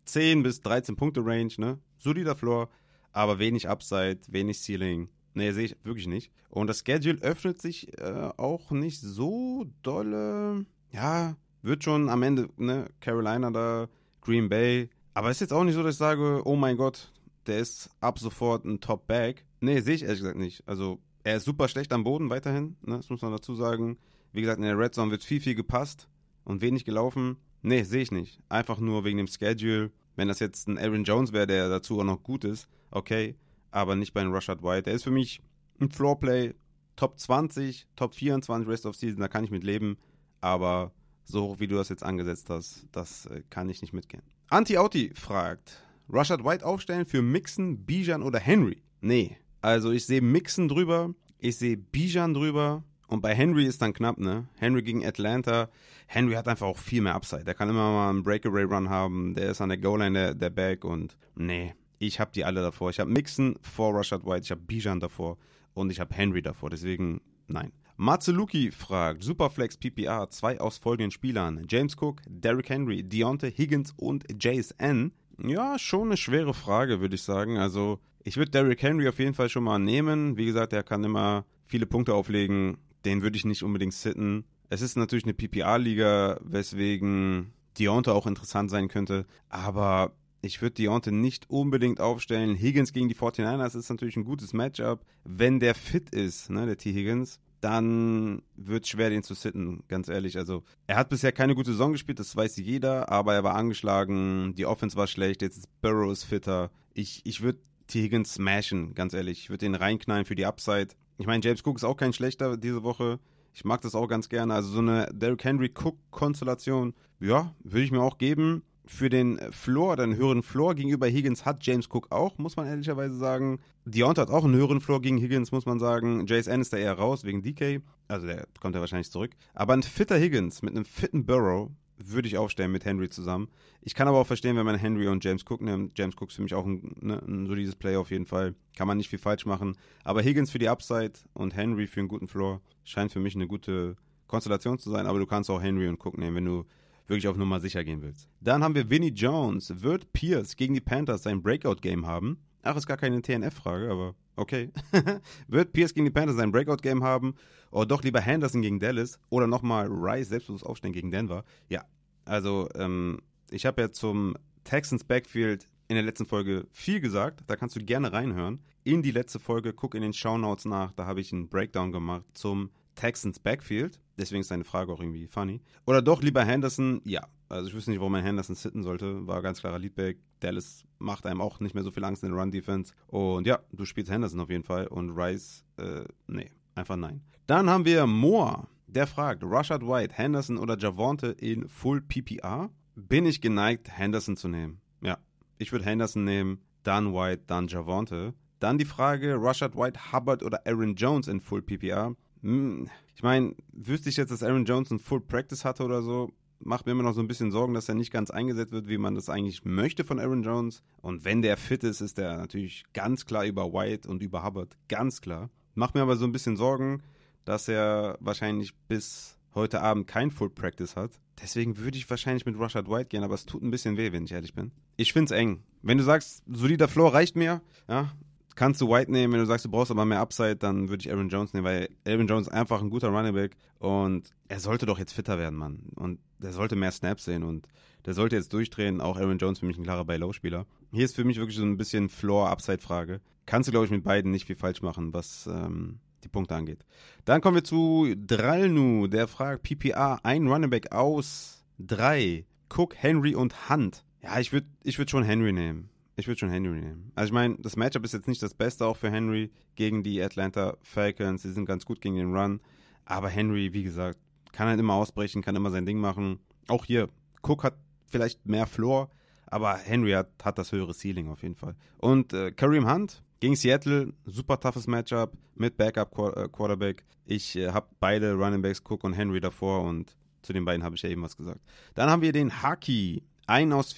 10 0.06 0.44
bis 0.44 0.62
13 0.62 0.96
Punkte 0.96 1.24
Range, 1.24 1.54
ne? 1.58 1.80
Solider 1.98 2.36
Floor, 2.36 2.70
aber 3.12 3.39
wenig 3.39 3.70
Upside, 3.70 4.20
wenig 4.28 4.60
Ceiling. 4.60 5.10
Nee, 5.36 5.52
sehe 5.52 5.66
ich 5.66 5.76
wirklich 5.84 6.08
nicht. 6.08 6.32
Und 6.50 6.68
das 6.68 6.84
Schedule 6.86 7.22
öffnet 7.22 7.62
sich 7.62 7.98
äh, 8.00 8.30
auch 8.38 8.72
nicht 8.72 9.02
so 9.02 9.66
dolle. 9.82 10.66
Ja, 10.92 11.36
wird 11.62 11.84
schon 11.84 12.10
am 12.10 12.24
Ende, 12.24 12.50
ne? 12.58 12.88
Carolina 13.00 13.52
da, 13.52 13.88
Green 14.22 14.50
Bay. 14.50 14.89
Aber 15.13 15.30
ist 15.30 15.41
jetzt 15.41 15.54
auch 15.54 15.63
nicht 15.63 15.76
so, 15.76 15.84
dass 15.84 15.95
ich 15.95 15.99
sage, 15.99 16.41
oh 16.45 16.56
mein 16.56 16.78
Gott, 16.78 17.12
der 17.45 17.60
ist 17.60 17.89
ab 17.99 18.19
sofort 18.19 18.65
ein 18.65 18.80
Top-Bag. 18.80 19.45
Nee, 19.60 19.80
sehe 19.82 19.95
ich 19.95 20.04
ehrlich 20.04 20.19
gesagt 20.19 20.38
nicht. 20.38 20.67
Also, 20.67 20.99
er 21.23 21.38
ist 21.38 21.45
super 21.45 21.67
schlecht 21.67 21.93
am 21.93 22.04
Boden 22.04 22.30
weiterhin, 22.30 22.76
ne? 22.82 22.97
das 22.97 23.10
muss 23.10 23.21
man 23.21 23.32
dazu 23.32 23.56
sagen. 23.56 23.97
Wie 24.32 24.41
gesagt, 24.41 24.58
in 24.58 24.65
der 24.65 24.78
Red 24.78 24.95
Zone 24.95 25.12
wird 25.12 25.23
viel, 25.23 25.39
viel 25.39 25.56
gepasst 25.56 26.08
und 26.43 26.62
wenig 26.62 26.86
gelaufen. 26.86 27.38
Nee, 27.62 27.84
sehe 27.84 28.02
ich 28.02 28.12
nicht. 28.12 28.39
Einfach 28.49 28.80
nur 28.80 29.06
wegen 29.06 29.17
dem 29.17 29.28
Schedule. 29.28 29.91
Wenn 30.15 30.28
das 30.28 30.39
jetzt 30.39 30.67
ein 30.67 30.78
Aaron 30.78 31.04
Jones 31.04 31.32
wäre, 31.32 31.47
der 31.47 31.69
dazu 31.69 31.99
auch 31.99 32.04
noch 32.04 32.23
gut 32.23 32.43
ist, 32.43 32.67
okay. 32.91 33.36
Aber 33.71 33.95
nicht 33.95 34.13
bei 34.13 34.21
einem 34.21 34.34
Rushard 34.34 34.63
White. 34.63 34.84
Der 34.84 34.93
ist 34.93 35.04
für 35.04 35.12
mich 35.12 35.41
ein 35.80 35.89
Floorplay, 35.89 36.54
Top 36.95 37.19
20, 37.19 37.88
Top 37.95 38.13
24 38.13 38.67
Rest 38.67 38.86
of 38.86 38.95
Season, 38.95 39.19
da 39.19 39.28
kann 39.28 39.43
ich 39.43 39.52
mit 39.52 39.63
leben. 39.63 39.97
Aber 40.41 40.91
so 41.23 41.43
hoch 41.43 41.60
wie 41.60 41.67
du 41.67 41.76
das 41.76 41.89
jetzt 41.89 42.04
angesetzt 42.04 42.49
hast, 42.49 42.86
das 42.91 43.26
äh, 43.28 43.43
kann 43.49 43.69
ich 43.69 43.82
nicht 43.82 43.93
mitgehen. 43.93 44.23
Anti-Auti 44.49 45.12
fragt, 45.15 45.84
Rushard 46.12 46.43
White 46.43 46.65
aufstellen 46.65 47.06
für 47.06 47.21
Mixon, 47.21 47.86
Bijan 47.86 48.21
oder 48.21 48.39
Henry? 48.39 48.84
Nee, 49.01 49.38
also 49.62 49.91
ich 49.91 50.06
sehe 50.06 50.21
Mixon 50.21 50.67
drüber, 50.67 51.13
ich 51.39 51.58
sehe 51.58 51.77
Bijan 51.77 52.34
drüber 52.34 52.84
und 53.08 53.21
bei 53.21 53.34
Henry 53.34 53.65
ist 53.65 53.82
dann 53.82 53.93
knapp, 53.93 54.17
ne? 54.17 54.47
Henry 54.58 54.82
gegen 54.84 55.06
Atlanta. 55.06 55.69
Henry 56.08 56.34
hat 56.34 56.47
einfach 56.47 56.67
auch 56.67 56.77
viel 56.77 57.01
mehr 57.01 57.15
Upside. 57.15 57.43
Der 57.43 57.53
kann 57.53 57.69
immer 57.69 57.91
mal 57.91 58.10
einen 58.10 58.23
Breakaway-Run 58.23 58.89
haben, 58.89 59.36
der 59.36 59.51
ist 59.51 59.62
an 59.62 59.69
der 59.69 59.77
Goal-Line 59.77 60.13
der, 60.19 60.34
der 60.36 60.49
Back 60.49 60.86
und 60.86 61.17
nee, 61.36 61.73
ich 61.99 62.19
habe 62.19 62.32
die 62.34 62.45
alle 62.45 62.62
davor. 62.62 62.89
Ich 62.89 62.99
habe 62.99 63.12
Mixon 63.12 63.58
vor 63.62 63.93
Rushard 63.93 64.25
White, 64.25 64.43
ich 64.43 64.51
habe 64.51 64.62
Bijan 64.62 64.99
davor 64.99 65.38
und 65.73 65.91
ich 65.91 65.99
habe 65.99 66.13
Henry 66.13 66.41
davor, 66.41 66.69
deswegen 66.69 67.21
nein. 67.47 67.71
Matzeluki 67.95 68.71
fragt, 68.71 69.23
Superflex 69.23 69.77
PPR, 69.77 70.27
zwei 70.29 70.60
aus 70.60 70.79
folgenden 70.79 71.12
Spielern, 71.12 71.65
James 71.69 71.95
Cook, 71.99 72.21
Derrick 72.27 72.69
Henry, 72.69 73.03
Deontay 73.03 73.51
Higgins 73.51 73.93
und 73.95 74.25
JSN. 74.43 75.12
Ja, 75.38 75.77
schon 75.77 76.08
eine 76.08 76.17
schwere 76.17 76.56
Frage, 76.56 77.01
würde 77.01 77.15
ich 77.15 77.21
sagen. 77.21 77.58
Also, 77.58 77.99
ich 78.23 78.38
würde 78.38 78.51
Derrick 78.51 78.82
Henry 78.82 79.08
auf 79.08 79.19
jeden 79.19 79.36
Fall 79.36 79.49
schon 79.49 79.63
mal 79.63 79.77
nehmen. 79.77 80.38
Wie 80.38 80.45
gesagt, 80.45 80.73
er 80.73 80.84
kann 80.84 81.03
immer 81.03 81.45
viele 81.67 81.86
Punkte 81.86 82.15
auflegen. 82.15 82.77
Den 83.06 83.21
würde 83.21 83.38
ich 83.38 83.45
nicht 83.45 83.62
unbedingt 83.62 83.93
sitten. 83.93 84.45
Es 84.69 84.82
ist 84.82 84.97
natürlich 84.97 85.25
eine 85.25 85.36
PPR-Liga, 85.36 86.39
weswegen 86.43 87.53
Deontay 87.77 88.12
auch 88.12 88.25
interessant 88.25 88.71
sein 88.71 88.88
könnte. 88.88 89.27
Aber 89.49 90.15
ich 90.41 90.62
würde 90.62 90.75
Deontay 90.75 91.12
nicht 91.12 91.49
unbedingt 91.49 91.99
aufstellen. 91.99 92.56
Higgins 92.56 92.91
gegen 92.91 93.08
die 93.08 93.15
49ers 93.15 93.77
ist 93.77 93.89
natürlich 93.89 94.17
ein 94.17 94.25
gutes 94.25 94.53
Matchup. 94.53 95.06
Wenn 95.23 95.60
der 95.60 95.75
fit 95.75 96.10
ist, 96.10 96.49
ne, 96.49 96.65
der 96.65 96.77
T. 96.77 96.91
Higgins, 96.91 97.39
dann 97.63 98.41
wird 98.56 98.84
es 98.84 98.89
schwer, 98.89 99.10
den 99.10 99.23
zu 99.23 99.34
sitten, 99.36 99.84
ganz 99.88 100.10
ehrlich. 100.10 100.38
Also, 100.38 100.63
er 100.86 100.97
hat 100.97 101.10
bisher 101.10 101.32
keine 101.32 101.56
gute 101.56 101.71
Saison 101.71 101.93
gespielt, 101.93 102.19
das 102.19 102.36
weiß 102.36 102.58
jeder, 102.58 103.10
aber 103.10 103.34
er 103.34 103.43
war 103.43 103.56
angeschlagen, 103.56 104.54
die 104.56 104.65
Offense 104.65 104.97
war 104.97 105.08
schlecht, 105.08 105.41
jetzt 105.41 105.58
ist 105.58 105.82
Burrows 105.82 106.23
fitter. 106.23 106.71
Ich, 106.93 107.21
ich 107.23 107.41
würde 107.41 107.60
T. 107.88 108.02
Higgins 108.02 108.34
smashen, 108.34 108.93
ganz 108.95 109.13
ehrlich. 109.13 109.39
Ich 109.39 109.49
würde 109.49 109.65
den 109.65 109.76
reinknallen 109.76 110.26
für 110.26 110.36
die 110.36 110.45
Upside. 110.45 110.89
Ich 111.17 111.26
meine, 111.26 111.43
James 111.43 111.65
Cook 111.65 111.78
ist 111.78 111.84
auch 111.84 111.97
kein 111.97 112.13
schlechter 112.13 112.58
diese 112.58 112.84
Woche. 112.84 113.19
Ich 113.54 113.63
mag 113.63 113.82
das 113.82 113.95
auch 113.95 114.08
ganz 114.08 114.30
gerne. 114.30 114.54
Also 114.54 114.69
so 114.69 114.80
eine 114.80 115.10
Derrick 115.13 115.43
Henry-Cook-Konstellation, 115.43 116.93
ja, 117.19 117.54
würde 117.63 117.86
ich 117.86 117.91
mir 117.91 118.02
auch 118.02 118.17
geben 118.17 118.63
für 118.86 119.10
den 119.10 119.39
Floor, 119.52 119.96
den 119.96 120.15
höheren 120.15 120.43
Floor 120.43 120.76
gegenüber 120.76 121.08
Higgins 121.08 121.46
hat 121.46 121.65
James 121.65 121.88
Cook 121.89 122.12
auch, 122.12 122.38
muss 122.38 122.58
man 122.58 122.67
ehrlicherweise 122.67 123.15
sagen. 123.15 123.60
Deontay 123.86 124.22
hat 124.22 124.30
auch 124.30 124.43
einen 124.43 124.56
höheren 124.56 124.82
Floor 124.82 125.02
gegen 125.02 125.17
Higgins, 125.17 125.52
muss 125.52 125.65
man 125.65 125.80
sagen. 125.80 126.26
JSN 126.26 126.62
ist 126.62 126.74
da 126.74 126.78
eher 126.78 126.93
raus 126.93 127.24
wegen 127.24 127.41
DK. 127.41 127.82
Also 128.08 128.28
der 128.28 128.48
kommt 128.60 128.76
ja 128.76 128.82
wahrscheinlich 128.82 129.12
zurück. 129.12 129.32
Aber 129.54 129.74
ein 129.74 129.84
fitter 129.84 130.17
Higgins 130.17 130.62
mit 130.62 130.76
einem 130.76 130.86
fitten 130.86 131.26
Burrow 131.26 131.69
würde 131.98 132.28
ich 132.28 132.38
aufstellen 132.38 132.72
mit 132.72 132.86
Henry 132.86 133.10
zusammen. 133.10 133.50
Ich 133.82 133.96
kann 133.96 134.08
aber 134.08 134.17
auch 134.17 134.28
verstehen, 134.28 134.58
wenn 134.58 134.65
man 134.65 134.76
Henry 134.76 135.08
und 135.08 135.24
James 135.24 135.46
Cook 135.48 135.62
nimmt. 135.62 135.98
James 135.98 136.15
Cook 136.15 136.30
ist 136.30 136.36
für 136.36 136.41
mich 136.41 136.54
auch 136.54 136.65
ein, 136.65 136.96
ne, 137.00 137.22
ein 137.26 137.48
solides 137.48 137.76
Play 137.76 137.96
auf 137.96 138.12
jeden 138.12 138.26
Fall. 138.26 138.56
Kann 138.76 138.88
man 138.88 138.98
nicht 138.98 139.10
viel 139.10 139.19
falsch 139.19 139.46
machen. 139.46 139.78
Aber 140.04 140.22
Higgins 140.22 140.52
für 140.52 140.60
die 140.60 140.69
Upside 140.69 141.13
und 141.34 141.56
Henry 141.56 141.88
für 141.88 142.00
einen 142.00 142.10
guten 142.10 142.28
Floor 142.28 142.62
scheint 142.84 143.12
für 143.12 143.19
mich 143.19 143.36
eine 143.36 143.48
gute 143.48 143.96
Konstellation 144.28 144.80
zu 144.80 144.89
sein. 144.89 145.06
Aber 145.06 145.19
du 145.19 145.26
kannst 145.26 145.50
auch 145.50 145.62
Henry 145.62 145.88
und 145.88 146.04
Cook 146.04 146.17
nehmen, 146.17 146.36
wenn 146.36 146.46
du 146.46 146.65
wirklich 147.08 147.28
auf 147.28 147.38
Nummer 147.38 147.60
sicher 147.60 147.84
gehen 147.84 148.02
willst. 148.02 148.28
Dann 148.42 148.63
haben 148.63 148.76
wir 148.76 148.89
Vinnie 148.89 149.12
Jones. 149.12 149.82
Wird 149.82 150.12
Pierce 150.13 150.56
gegen 150.56 150.74
die 150.74 150.82
Panthers 150.82 151.24
sein 151.24 151.42
Breakout-Game 151.42 152.08
haben? 152.08 152.38
Ach, 152.63 152.76
ist 152.78 152.88
gar 152.88 152.98
keine 152.98 153.22
TNF-Frage, 153.22 153.92
aber 153.92 154.16
okay. 154.36 154.72
Wird 155.48 155.74
Pierce 155.74 155.94
gegen 155.94 156.06
die 156.06 156.12
Panthers 156.12 156.38
sein 156.38 156.52
Breakout-Game 156.52 157.04
haben? 157.04 157.36
Oder 157.72 157.88
doch 157.88 158.04
lieber 158.04 158.22
Henderson 158.22 158.62
gegen 158.62 158.80
Dallas? 158.80 159.20
Oder 159.30 159.48
nochmal 159.48 159.88
Rice 159.89 160.30
selbstbewusst 160.30 160.66
aufstellen 160.66 160.94
gegen 160.94 161.12
Denver? 161.12 161.44
Ja, 161.68 161.86
also 162.26 162.70
ähm, 162.76 163.20
ich 163.52 163.66
habe 163.66 163.82
ja 163.82 163.92
zum 163.92 164.36
Texans 164.63 165.04
Backfield 165.04 165.68
in 165.88 165.96
der 165.96 166.04
letzten 166.04 166.26
Folge 166.26 166.68
viel 166.72 167.02
gesagt. 167.02 167.42
Da 167.48 167.56
kannst 167.56 167.76
du 167.76 167.84
gerne 167.84 168.13
reinhören. 168.13 168.62
In 168.84 169.02
die 169.02 169.12
letzte 169.12 169.39
Folge, 169.39 169.74
guck 169.74 169.96
in 169.96 170.02
den 170.02 170.13
Shownotes 170.13 170.66
nach. 170.66 170.92
Da 170.94 171.06
habe 171.06 171.22
ich 171.22 171.34
einen 171.34 171.50
Breakdown 171.50 171.92
gemacht 171.92 172.26
zum 172.34 172.70
Texans 172.95 173.39
Backfield. 173.39 173.99
Deswegen 174.17 174.41
ist 174.41 174.51
deine 174.51 174.63
Frage 174.63 174.91
auch 174.91 174.99
irgendwie 174.99 175.27
funny. 175.27 175.62
Oder 175.86 176.01
doch 176.01 176.21
lieber 176.21 176.43
Henderson? 176.43 177.01
Ja. 177.03 177.27
Also 177.49 177.67
ich 177.67 177.75
wüsste 177.75 177.91
nicht, 177.91 177.99
warum 177.99 178.13
man 178.13 178.23
Henderson 178.23 178.56
sitten 178.56 178.84
sollte. 178.84 179.27
War 179.27 179.41
ganz 179.41 179.60
klarer 179.60 179.79
Leadback. 179.79 180.19
Dallas 180.39 180.86
macht 180.99 181.25
einem 181.25 181.41
auch 181.41 181.60
nicht 181.60 181.75
mehr 181.75 181.84
so 181.84 181.91
viel 181.91 182.03
Angst 182.03 182.23
in 182.23 182.32
der 182.32 182.39
Run-Defense. 182.39 182.93
Und 183.08 183.45
ja, 183.47 183.60
du 183.71 183.86
spielst 183.86 184.12
Henderson 184.12 184.39
auf 184.39 184.49
jeden 184.49 184.63
Fall. 184.63 184.88
Und 184.88 185.12
Rice, 185.12 185.63
äh, 185.77 186.03
nee, 186.27 186.49
einfach 186.75 186.95
nein. 186.95 187.21
Dann 187.47 187.69
haben 187.69 187.86
wir 187.86 188.08
Moore. 188.08 188.67
Der 188.88 189.08
fragt, 189.08 189.43
Rushard 189.43 189.88
White, 189.88 190.15
Henderson 190.15 190.58
oder 190.58 190.77
Javonte 190.77 191.27
in 191.27 191.67
Full 191.67 192.01
PPR? 192.01 192.69
Bin 192.95 193.25
ich 193.25 193.41
geneigt, 193.41 193.89
Henderson 193.89 194.38
zu 194.38 194.47
nehmen? 194.47 194.82
Ja, 195.01 195.17
ich 195.58 195.71
würde 195.71 195.86
Henderson 195.86 196.23
nehmen, 196.23 196.62
dann 196.84 197.13
White, 197.13 197.43
dann 197.47 197.67
Javonte. 197.67 198.36
Dann 198.60 198.77
die 198.77 198.86
Frage, 198.86 199.36
Rushard 199.36 199.75
White, 199.75 200.13
Hubbard 200.13 200.43
oder 200.43 200.62
Aaron 200.65 200.95
Jones 200.95 201.27
in 201.27 201.41
Full 201.41 201.63
PPR? 201.63 202.15
Hm, 202.43 202.89
ich 203.15 203.23
meine, 203.23 203.56
wüsste 203.71 204.10
ich 204.10 204.17
jetzt, 204.17 204.32
dass 204.32 204.43
Aaron 204.43 204.65
Jones 204.65 204.91
ein 204.91 204.99
Full 204.99 205.21
Practice 205.21 205.65
hatte 205.65 205.84
oder 205.84 206.01
so, 206.01 206.32
macht 206.60 206.86
mir 206.86 206.91
immer 206.91 207.03
noch 207.03 207.13
so 207.13 207.21
ein 207.21 207.27
bisschen 207.27 207.51
Sorgen, 207.51 207.73
dass 207.73 207.89
er 207.89 207.95
nicht 207.95 208.12
ganz 208.12 208.32
eingesetzt 208.32 208.71
wird, 208.71 208.88
wie 208.88 208.97
man 208.97 209.15
das 209.15 209.29
eigentlich 209.29 209.65
möchte 209.65 210.03
von 210.03 210.19
Aaron 210.19 210.43
Jones. 210.43 210.84
Und 211.01 211.25
wenn 211.25 211.41
der 211.41 211.58
fit 211.58 211.84
ist, 211.84 212.01
ist 212.01 212.19
er 212.19 212.38
natürlich 212.38 212.84
ganz 212.93 213.25
klar 213.25 213.45
über 213.45 213.73
White 213.73 214.08
und 214.08 214.21
über 214.21 214.43
Hubbard. 214.43 214.77
Ganz 214.88 215.21
klar. 215.21 215.49
Macht 215.75 215.95
mir 215.95 216.01
aber 216.01 216.15
so 216.15 216.25
ein 216.25 216.32
bisschen 216.32 216.58
Sorgen, 216.58 217.01
dass 217.45 217.67
er 217.67 218.17
wahrscheinlich 218.19 218.75
bis 218.88 219.38
heute 219.56 219.82
Abend 219.82 220.08
kein 220.08 220.32
Full 220.32 220.49
Practice 220.49 220.95
hat. 220.95 221.12
Deswegen 221.41 221.77
würde 221.77 221.97
ich 221.97 222.10
wahrscheinlich 222.10 222.45
mit 222.45 222.58
Rushard 222.58 222.89
White 222.89 223.10
gehen, 223.10 223.23
aber 223.23 223.36
es 223.36 223.45
tut 223.45 223.63
ein 223.63 223.71
bisschen 223.71 223.97
weh, 223.97 224.12
wenn 224.12 224.25
ich 224.25 224.32
ehrlich 224.32 224.53
bin. 224.53 224.71
Ich 224.97 225.13
finde 225.13 225.34
es 225.34 225.39
eng. 225.39 225.63
Wenn 225.82 225.97
du 225.97 226.03
sagst, 226.03 226.43
solider 226.47 226.88
Floor 226.88 227.13
reicht 227.13 227.36
mir, 227.36 227.62
ja, 227.88 228.12
kannst 228.56 228.82
du 228.82 228.89
White 228.89 229.12
nehmen, 229.12 229.34
wenn 229.34 229.39
du 229.39 229.46
sagst, 229.46 229.66
du 229.66 229.70
brauchst 229.70 229.92
aber 229.92 230.06
mehr 230.06 230.20
Upside, 230.20 230.58
dann 230.58 230.89
würde 230.89 231.02
ich 231.02 231.12
Aaron 231.12 231.30
Jones 231.30 231.54
nehmen, 231.54 231.66
weil 231.66 231.89
Aaron 232.06 232.28
Jones 232.28 232.48
ist 232.48 232.54
einfach 232.54 232.82
ein 232.82 232.89
guter 232.89 233.10
Running 233.10 233.34
Back 233.34 233.56
und 233.80 234.30
er 234.48 234.60
sollte 234.60 234.86
doch 234.86 235.00
jetzt 235.00 235.13
fitter 235.13 235.38
werden, 235.38 235.58
Mann. 235.58 235.80
Und 235.96 236.20
der 236.39 236.52
sollte 236.52 236.76
mehr 236.76 236.92
Snaps 236.92 237.26
sehen 237.26 237.44
und 237.44 237.68
der 238.06 238.13
sollte 238.13 238.36
jetzt 238.36 238.54
durchdrehen. 238.54 239.02
Auch 239.02 239.18
Aaron 239.18 239.38
Jones 239.38 239.60
für 239.60 239.66
mich 239.66 239.78
ein 239.78 239.84
klarer 239.84 240.06
Buy-Low-Spieler. 240.06 240.66
Hier 240.92 241.06
ist 241.06 241.16
für 241.16 241.24
mich 241.24 241.38
wirklich 241.38 241.58
so 241.58 241.63
ein 241.63 241.78
bisschen 241.78 242.10
Floor-Upside-Frage. 242.10 243.22
Kannst 243.46 243.68
du, 243.68 243.72
glaube 243.72 243.86
ich, 243.86 243.92
mit 243.92 244.04
beiden 244.04 244.32
nicht 244.32 244.46
viel 244.46 244.56
falsch 244.56 244.82
machen, 244.82 245.13
was 245.13 245.48
ähm, 245.48 246.00
die 246.24 246.30
Punkte 246.30 246.56
angeht. 246.56 246.86
Dann 247.26 247.42
kommen 247.42 247.56
wir 247.56 247.63
zu 247.63 248.13
Dralnu, 248.16 249.08
der 249.08 249.28
fragt 249.28 249.63
PPA, 249.63 250.20
ein 250.24 250.48
Running 250.48 250.70
Back 250.70 250.92
aus 250.92 251.63
drei. 251.80 252.46
Cook, 252.76 252.96
Henry 252.96 253.36
und 253.36 253.70
Hunt. 253.70 254.04
Ja, 254.22 254.39
ich 254.39 254.52
würde 254.52 254.68
ich 254.84 254.98
würd 254.98 255.10
schon 255.10 255.24
Henry 255.24 255.52
nehmen. 255.52 255.89
Ich 256.15 256.28
würde 256.28 256.39
schon 256.39 256.49
Henry 256.49 256.80
nehmen. 256.80 257.12
Also 257.15 257.28
ich 257.28 257.34
meine, 257.34 257.58
das 257.60 257.76
Matchup 257.76 258.06
ist 258.06 258.13
jetzt 258.13 258.28
nicht 258.28 258.43
das 258.43 258.54
Beste 258.54 258.86
auch 258.86 258.97
für 258.97 259.10
Henry 259.10 259.52
gegen 259.76 260.04
die 260.04 260.21
Atlanta 260.21 260.78
Falcons. 260.82 261.41
Sie 261.41 261.52
sind 261.52 261.65
ganz 261.65 261.86
gut 261.86 262.02
gegen 262.02 262.15
den 262.15 262.36
Run. 262.36 262.62
Aber 263.06 263.30
Henry, 263.30 263.73
wie 263.73 263.84
gesagt, 263.84 264.19
kann 264.52 264.67
halt 264.67 264.80
immer 264.80 264.93
ausbrechen, 264.93 265.41
kann 265.41 265.56
immer 265.56 265.71
sein 265.71 265.86
Ding 265.86 265.99
machen. 265.99 266.39
Auch 266.67 266.86
hier, 266.86 267.10
Cook 267.41 267.63
hat 267.63 267.76
vielleicht 268.06 268.45
mehr 268.45 268.67
Floor, 268.67 269.10
aber 269.47 269.76
Henry 269.76 270.12
hat, 270.12 270.30
hat 270.43 270.58
das 270.58 270.71
höhere 270.71 270.93
Ceiling 270.93 271.28
auf 271.30 271.41
jeden 271.41 271.56
Fall. 271.56 271.76
Und 271.97 272.32
äh, 272.32 272.52
Kareem 272.52 272.89
Hunt 272.89 273.23
gegen 273.39 273.56
Seattle, 273.56 274.13
super 274.26 274.60
toughes 274.60 274.88
Matchup 274.88 275.34
mit 275.56 275.76
Backup 275.78 276.17
äh, 276.38 276.47
Quarterback. 276.47 277.04
Ich 277.26 277.56
äh, 277.56 277.71
habe 277.71 277.88
beide 277.99 278.34
Running 278.34 278.62
Backs, 278.62 278.82
Cook 278.88 279.04
und 279.04 279.13
Henry 279.13 279.41
davor 279.41 279.82
und 279.84 280.15
zu 280.43 280.54
den 280.54 280.63
beiden 280.63 280.84
habe 280.84 280.95
ich 280.95 281.02
ja 281.02 281.10
eben 281.10 281.23
was 281.23 281.36
gesagt. 281.36 281.60
Dann 281.95 282.10
haben 282.10 282.21
wir 282.21 282.32
den 282.32 282.62
Haki, 282.62 283.23
ein 283.47 283.73
aus 283.73 283.91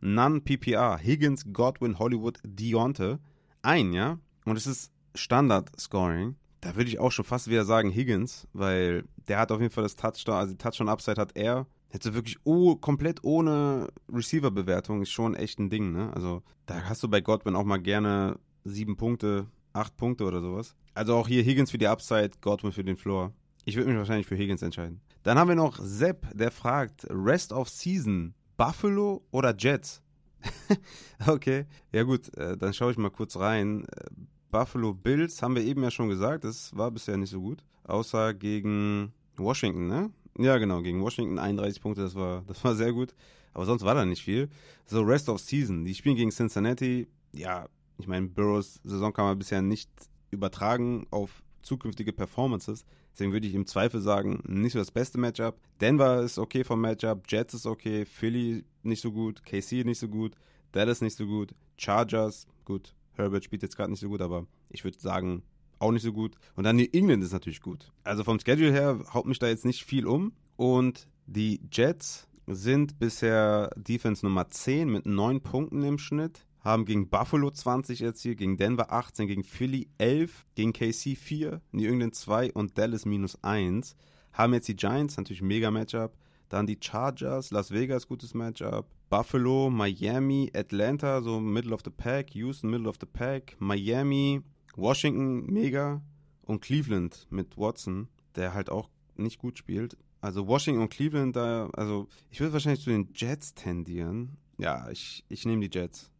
vier. 0.00 0.08
Non-PPR, 0.08 0.98
Higgins, 0.98 1.44
Godwin, 1.52 1.98
Hollywood, 1.98 2.38
Deonte. 2.44 3.18
Ein, 3.62 3.92
ja? 3.92 4.18
Und 4.44 4.56
es 4.56 4.66
ist 4.66 4.92
Standard-Scoring. 5.14 6.36
Da 6.60 6.76
würde 6.76 6.88
ich 6.88 6.98
auch 6.98 7.12
schon 7.12 7.24
fast 7.24 7.48
wieder 7.48 7.64
sagen 7.64 7.90
Higgins, 7.90 8.46
weil 8.52 9.04
der 9.28 9.38
hat 9.38 9.52
auf 9.52 9.60
jeden 9.60 9.72
Fall 9.72 9.84
das 9.84 9.96
Touchdown, 9.96 10.36
also 10.36 10.52
die 10.52 10.58
Touchdown-Upside 10.58 11.20
hat 11.20 11.36
er. 11.36 11.66
Hätte 11.88 12.14
wirklich 12.14 12.38
oh, 12.44 12.76
komplett 12.76 13.22
ohne 13.22 13.88
Receiver-Bewertung, 14.12 15.02
ist 15.02 15.10
schon 15.10 15.34
echt 15.34 15.58
ein 15.58 15.70
Ding, 15.70 15.92
ne? 15.92 16.12
Also 16.14 16.42
da 16.66 16.82
hast 16.82 17.02
du 17.02 17.08
bei 17.08 17.20
Godwin 17.20 17.54
auch 17.54 17.64
mal 17.64 17.80
gerne 17.80 18.38
sieben 18.64 18.96
Punkte, 18.96 19.46
acht 19.72 19.96
Punkte 19.96 20.24
oder 20.24 20.40
sowas. 20.40 20.74
Also 20.94 21.14
auch 21.14 21.28
hier 21.28 21.44
Higgins 21.44 21.70
für 21.70 21.78
die 21.78 21.86
Upside, 21.86 22.32
Godwin 22.40 22.72
für 22.72 22.82
den 22.82 22.96
Floor. 22.96 23.32
Ich 23.64 23.76
würde 23.76 23.88
mich 23.88 23.98
wahrscheinlich 23.98 24.26
für 24.26 24.36
Higgins 24.36 24.62
entscheiden. 24.62 25.00
Dann 25.22 25.38
haben 25.38 25.48
wir 25.48 25.56
noch 25.56 25.78
Sepp, 25.80 26.26
der 26.34 26.50
fragt, 26.50 27.06
Rest 27.10 27.52
of 27.52 27.68
Season 27.68 28.34
Buffalo 28.56 29.22
oder 29.30 29.54
Jets? 29.56 30.02
okay, 31.26 31.66
ja 31.92 32.02
gut, 32.02 32.34
äh, 32.36 32.56
dann 32.56 32.72
schaue 32.72 32.92
ich 32.92 32.98
mal 32.98 33.10
kurz 33.10 33.36
rein. 33.36 33.84
Äh, 33.84 34.06
Buffalo 34.50 34.94
Bills 34.94 35.42
haben 35.42 35.54
wir 35.54 35.62
eben 35.62 35.82
ja 35.82 35.90
schon 35.90 36.08
gesagt, 36.08 36.44
das 36.44 36.74
war 36.76 36.90
bisher 36.90 37.16
nicht 37.16 37.30
so 37.30 37.40
gut. 37.40 37.62
Außer 37.84 38.34
gegen 38.34 39.12
Washington, 39.36 39.86
ne? 39.86 40.10
Ja, 40.38 40.58
genau, 40.58 40.82
gegen 40.82 41.02
Washington 41.02 41.38
31 41.38 41.80
Punkte, 41.80 42.02
das 42.02 42.14
war, 42.14 42.42
das 42.46 42.62
war 42.64 42.74
sehr 42.74 42.92
gut. 42.92 43.14
Aber 43.54 43.64
sonst 43.64 43.84
war 43.84 43.94
da 43.94 44.04
nicht 44.04 44.22
viel. 44.22 44.50
So, 44.84 45.02
Rest 45.02 45.28
of 45.30 45.40
Season. 45.40 45.84
Die 45.84 45.94
spielen 45.94 46.16
gegen 46.16 46.30
Cincinnati. 46.30 47.08
Ja, 47.32 47.68
ich 47.98 48.06
meine, 48.06 48.26
Burrows 48.26 48.80
Saison 48.84 49.12
kann 49.12 49.24
man 49.24 49.38
bisher 49.38 49.62
nicht 49.62 49.90
übertragen 50.30 51.06
auf 51.10 51.42
zukünftige 51.62 52.12
Performances. 52.12 52.84
Deswegen 53.16 53.32
würde 53.32 53.46
ich 53.46 53.54
im 53.54 53.64
Zweifel 53.64 54.02
sagen, 54.02 54.42
nicht 54.46 54.74
so 54.74 54.78
das 54.78 54.90
beste 54.90 55.16
Matchup. 55.16 55.58
Denver 55.80 56.20
ist 56.20 56.38
okay 56.38 56.64
vom 56.64 56.82
Matchup, 56.82 57.22
Jets 57.26 57.54
ist 57.54 57.64
okay, 57.64 58.04
Philly 58.04 58.62
nicht 58.82 59.00
so 59.00 59.10
gut, 59.10 59.42
KC 59.42 59.86
nicht 59.86 59.98
so 59.98 60.08
gut, 60.08 60.34
Dallas 60.72 61.00
nicht 61.00 61.16
so 61.16 61.24
gut, 61.24 61.54
Chargers, 61.78 62.46
gut, 62.66 62.94
Herbert 63.14 63.42
spielt 63.42 63.62
jetzt 63.62 63.74
gerade 63.74 63.90
nicht 63.90 64.00
so 64.00 64.10
gut, 64.10 64.20
aber 64.20 64.46
ich 64.68 64.84
würde 64.84 64.98
sagen, 65.00 65.42
auch 65.78 65.92
nicht 65.92 66.02
so 66.02 66.12
gut. 66.12 66.36
Und 66.56 66.64
dann 66.64 66.76
die 66.76 66.92
England 66.92 67.22
ist 67.22 67.32
natürlich 67.32 67.62
gut. 67.62 67.90
Also 68.04 68.22
vom 68.22 68.38
Schedule 68.38 68.70
her 68.70 69.02
haut 69.14 69.24
mich 69.24 69.38
da 69.38 69.48
jetzt 69.48 69.64
nicht 69.64 69.82
viel 69.82 70.06
um. 70.06 70.32
Und 70.56 71.08
die 71.26 71.62
Jets 71.72 72.28
sind 72.46 72.98
bisher 72.98 73.70
Defense 73.76 74.24
Nummer 74.26 74.48
10 74.48 74.90
mit 74.90 75.06
9 75.06 75.40
Punkten 75.40 75.82
im 75.82 75.98
Schnitt. 75.98 76.46
Haben 76.66 76.84
gegen 76.84 77.08
Buffalo 77.08 77.48
20 77.52 78.02
erzielt, 78.02 78.38
gegen 78.38 78.56
Denver 78.56 78.90
18, 78.90 79.28
gegen 79.28 79.44
Philly 79.44 79.88
11, 79.98 80.44
gegen 80.56 80.72
KC 80.72 81.14
4, 81.16 81.60
New 81.70 81.88
England 81.88 82.16
2 82.16 82.54
und 82.54 82.76
Dallas 82.76 83.06
minus 83.06 83.40
1. 83.44 83.94
Haben 84.32 84.52
jetzt 84.52 84.66
die 84.66 84.74
Giants, 84.74 85.16
natürlich 85.16 85.42
mega 85.42 85.70
Matchup. 85.70 86.18
Dann 86.48 86.66
die 86.66 86.76
Chargers, 86.80 87.52
Las 87.52 87.70
Vegas, 87.70 88.08
gutes 88.08 88.34
Matchup. 88.34 88.88
Buffalo, 89.08 89.70
Miami, 89.70 90.50
Atlanta, 90.56 91.22
so 91.22 91.38
Middle 91.38 91.72
of 91.72 91.82
the 91.84 91.90
Pack. 91.90 92.34
Houston, 92.34 92.68
Middle 92.68 92.88
of 92.88 92.96
the 92.98 93.06
Pack. 93.06 93.54
Miami, 93.60 94.42
Washington, 94.74 95.46
mega. 95.46 96.02
Und 96.42 96.62
Cleveland 96.62 97.28
mit 97.30 97.56
Watson, 97.56 98.08
der 98.34 98.54
halt 98.54 98.70
auch 98.70 98.90
nicht 99.14 99.38
gut 99.38 99.56
spielt. 99.56 99.96
Also 100.20 100.48
Washington 100.48 100.82
und 100.82 100.88
Cleveland, 100.88 101.36
da, 101.36 101.70
also 101.74 102.08
ich 102.28 102.40
würde 102.40 102.54
wahrscheinlich 102.54 102.82
zu 102.82 102.90
den 102.90 103.10
Jets 103.14 103.54
tendieren. 103.54 104.36
Ja, 104.58 104.90
ich, 104.90 105.24
ich 105.28 105.46
nehme 105.46 105.68
die 105.68 105.78
Jets. 105.78 106.10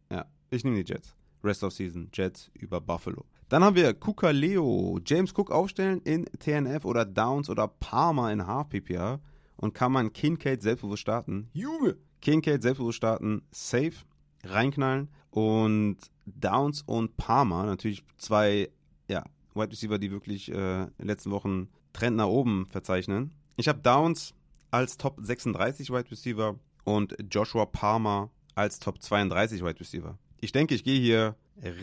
Ich 0.49 0.63
nehme 0.63 0.83
die 0.83 0.91
Jets. 0.91 1.15
Rest 1.43 1.63
of 1.63 1.73
Season, 1.73 2.09
Jets 2.13 2.49
über 2.53 2.81
Buffalo. 2.81 3.25
Dann 3.49 3.63
haben 3.63 3.75
wir 3.75 3.93
Kuka 3.93 4.31
Leo. 4.31 4.99
James 5.05 5.31
Cook 5.31 5.51
aufstellen 5.51 6.01
in 6.01 6.25
TNF 6.25 6.83
oder 6.85 7.05
Downs 7.05 7.49
oder 7.49 7.67
Palmer 7.67 8.31
in 8.31 8.45
Half 8.45 8.69
PPR. 8.69 9.19
Und 9.55 9.73
kann 9.73 9.91
man 9.91 10.13
Kincaid 10.13 10.61
selbstbewusst 10.61 11.01
starten? 11.01 11.49
Junge! 11.53 11.97
Kincaid 12.21 12.61
selbstbewusst 12.61 12.97
starten, 12.97 13.43
safe, 13.51 13.93
reinknallen. 14.43 15.09
Und 15.29 15.97
Downs 16.25 16.81
und 16.81 17.15
Palmer, 17.17 17.65
natürlich 17.65 18.03
zwei 18.17 18.69
ja, 19.07 19.23
Wide 19.53 19.71
Receiver, 19.71 19.99
die 19.99 20.11
wirklich 20.11 20.51
äh, 20.51 20.83
in 20.83 20.91
den 20.99 21.07
letzten 21.07 21.31
Wochen 21.31 21.69
Trend 21.93 22.17
nach 22.17 22.27
oben 22.27 22.65
verzeichnen. 22.67 23.33
Ich 23.55 23.67
habe 23.67 23.79
Downs 23.79 24.33
als 24.71 24.97
Top 24.97 25.19
36 25.21 25.89
Wide 25.89 26.11
Receiver 26.11 26.59
und 26.83 27.15
Joshua 27.31 27.65
Palmer 27.65 28.29
als 28.55 28.79
Top 28.79 29.01
32 29.01 29.63
Wide 29.63 29.79
Receiver. 29.79 30.17
Ich 30.39 30.51
denke, 30.51 30.75
ich 30.75 30.83
gehe 30.83 30.99
hier 30.99 31.35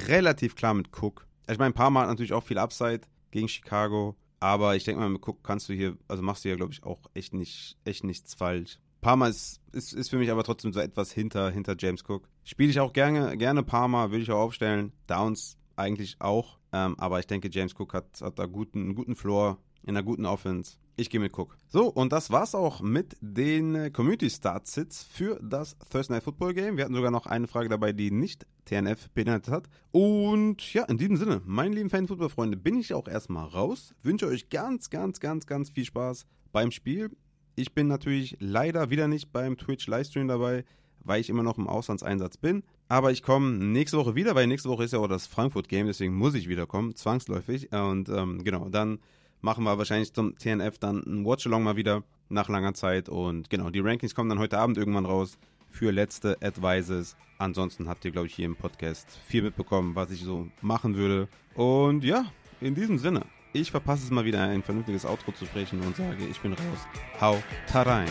relativ 0.09 0.55
klar 0.55 0.75
mit 0.75 0.89
Cook. 1.01 1.27
Ich 1.49 1.59
meine, 1.59 1.75
Palmer 1.75 2.01
hat 2.01 2.09
natürlich 2.09 2.33
auch 2.33 2.45
viel 2.45 2.59
Upside 2.59 3.03
gegen 3.31 3.49
Chicago, 3.49 4.17
aber 4.41 4.77
ich 4.77 4.85
denke 4.85 5.01
mal, 5.01 5.09
mit 5.09 5.27
Cook 5.27 5.43
kannst 5.43 5.69
du 5.69 5.73
hier, 5.73 5.97
also 6.09 6.23
machst 6.23 6.45
du 6.45 6.49
hier, 6.49 6.57
glaube 6.57 6.73
ich, 6.73 6.83
auch 6.85 7.01
echt, 7.15 7.35
nicht, 7.35 7.77
echt 7.85 8.05
nichts 8.05 8.35
falsch. 8.35 8.79
Palmer 9.01 9.29
ist, 9.29 9.61
ist, 9.73 9.93
ist 9.93 10.09
für 10.09 10.17
mich 10.17 10.31
aber 10.31 10.45
trotzdem 10.45 10.73
so 10.73 10.81
etwas 10.81 11.13
hinter, 11.13 11.51
hinter 11.51 11.77
James 11.79 12.03
Cook. 12.09 12.29
Spiele 12.45 12.71
ich 12.71 12.81
auch 12.81 12.93
gerne, 12.93 13.37
gerne 13.37 13.63
Palmer, 13.63 14.11
will 14.11 14.23
ich 14.23 14.31
auch 14.31 14.41
aufstellen. 14.41 14.93
Downs 15.07 15.59
eigentlich 15.77 16.17
auch. 16.21 16.59
Ähm, 16.73 16.99
aber 16.99 17.21
ich 17.21 17.27
denke, 17.27 17.51
James 17.51 17.75
Cook 17.79 17.93
hat, 17.93 18.21
hat 18.23 18.39
da 18.39 18.47
guten, 18.47 18.81
einen 18.81 18.95
guten 18.95 19.17
Floor 19.17 19.59
in 19.83 19.91
einer 19.91 20.03
guten 20.03 20.25
Offense. 20.25 20.79
Ich 20.97 21.11
gehe 21.11 21.19
mit 21.19 21.37
Cook. 21.37 21.57
So, 21.67 21.89
und 21.89 22.13
das 22.13 22.31
war's 22.31 22.55
auch 22.55 22.81
mit 22.81 23.17
den 23.21 23.93
Community 23.93 24.31
Start 24.31 24.69
Sits 24.69 25.03
für 25.03 25.41
das 25.43 25.77
Thursday 25.91 26.15
Night 26.15 26.23
Football 26.23 26.55
Game. 26.55 26.77
Wir 26.77 26.85
hatten 26.85 26.95
sogar 26.95 27.11
noch 27.11 27.27
eine 27.27 27.49
Frage 27.49 27.69
dabei, 27.69 27.93
die 27.93 28.13
nicht 28.13 28.47
TNF 28.65 29.11
beinhaltet 29.11 29.53
hat. 29.53 29.69
Und 29.91 30.73
ja, 30.73 30.85
in 30.85 30.97
diesem 30.97 31.17
Sinne, 31.17 31.43
meine 31.45 31.75
lieben 31.75 31.91
Fan-Football-Freunde, 31.91 32.57
bin 32.57 32.79
ich 32.79 32.95
auch 32.95 33.09
erstmal 33.09 33.49
raus. 33.49 33.93
Wünsche 34.05 34.29
euch 34.29 34.51
ganz, 34.51 34.89
ganz, 34.89 35.19
ganz, 35.19 35.47
ganz 35.47 35.71
viel 35.71 35.85
Spaß 35.85 36.27
beim 36.53 36.71
Spiel. 36.71 37.11
Ich 37.57 37.75
bin 37.75 37.89
natürlich 37.89 38.37
leider 38.39 38.91
wieder 38.91 39.09
nicht 39.09 39.33
beim 39.33 39.57
Twitch-Livestream 39.57 40.29
dabei, 40.29 40.65
weil 41.01 41.21
ich 41.21 41.29
immer 41.29 41.43
noch 41.43 41.59
im 41.59 41.67
Auslandseinsatz 41.67 42.37
bin. 42.37 42.63
Aber 42.87 43.11
ich 43.11 43.25
komme 43.25 43.51
nächste 43.51 43.99
Woche 43.99 44.15
wieder, 44.15 44.37
weil 44.37 44.47
nächste 44.47 44.69
Woche 44.69 44.85
ist 44.85 44.93
ja 44.93 45.01
auch 45.01 45.09
das 45.09 45.27
Frankfurt-Game, 45.27 45.89
deswegen 45.89 46.15
muss 46.15 46.35
ich 46.35 46.49
wiederkommen, 46.49 46.95
zwangsläufig. 46.95 47.73
Und 47.73 48.09
ähm, 48.11 48.45
genau, 48.45 48.69
dann 48.69 49.01
machen 49.45 49.65
wir 49.65 49.77
wahrscheinlich 49.79 50.13
zum 50.13 50.37
TNF 50.37 50.79
dann 50.79 51.03
ein 51.07 51.25
Watch-Along 51.25 51.63
mal 51.63 51.77
wieder 51.77 52.03
nach 52.31 52.49
langer 52.49 52.75
Zeit. 52.75 53.09
Und 53.09 53.51
genau, 53.51 53.71
die 53.71 53.81
Rankings 53.81 54.15
kommen 54.15 54.31
dann 54.31 54.39
heute 54.39 54.59
Abend 54.59 54.79
irgendwann 54.79 55.05
raus 55.05 55.39
für 55.71 55.93
letzte 55.93 56.39
Advices. 56.43 57.15
Ansonsten 57.39 57.89
habt 57.89 58.05
ihr, 58.05 58.11
glaube 58.11 58.27
ich, 58.27 58.35
hier 58.35 58.47
im 58.47 58.57
Podcast 58.57 59.07
viel 59.27 59.43
mitbekommen, 59.43 59.95
was 59.95 60.11
ich 60.11 60.23
so 60.23 60.49
machen 60.63 60.97
würde. 60.97 61.29
Und 61.55 62.05
ja, 62.05 62.25
in 62.61 62.75
diesem 62.75 62.99
Sinne, 62.99 63.23
ich 63.53 63.71
verpasse 63.71 64.05
es 64.05 64.11
mal 64.11 64.25
wieder, 64.25 64.41
ein 64.41 64.63
vernünftiges 64.63 65.05
Outro 65.05 65.33
zu 65.33 65.45
sprechen 65.45 65.81
und 65.83 65.95
sage, 65.95 66.25
ich 66.29 66.41
bin 66.41 66.55
raus. 66.55 66.87
Hau 67.21 67.43
rein. 67.75 68.09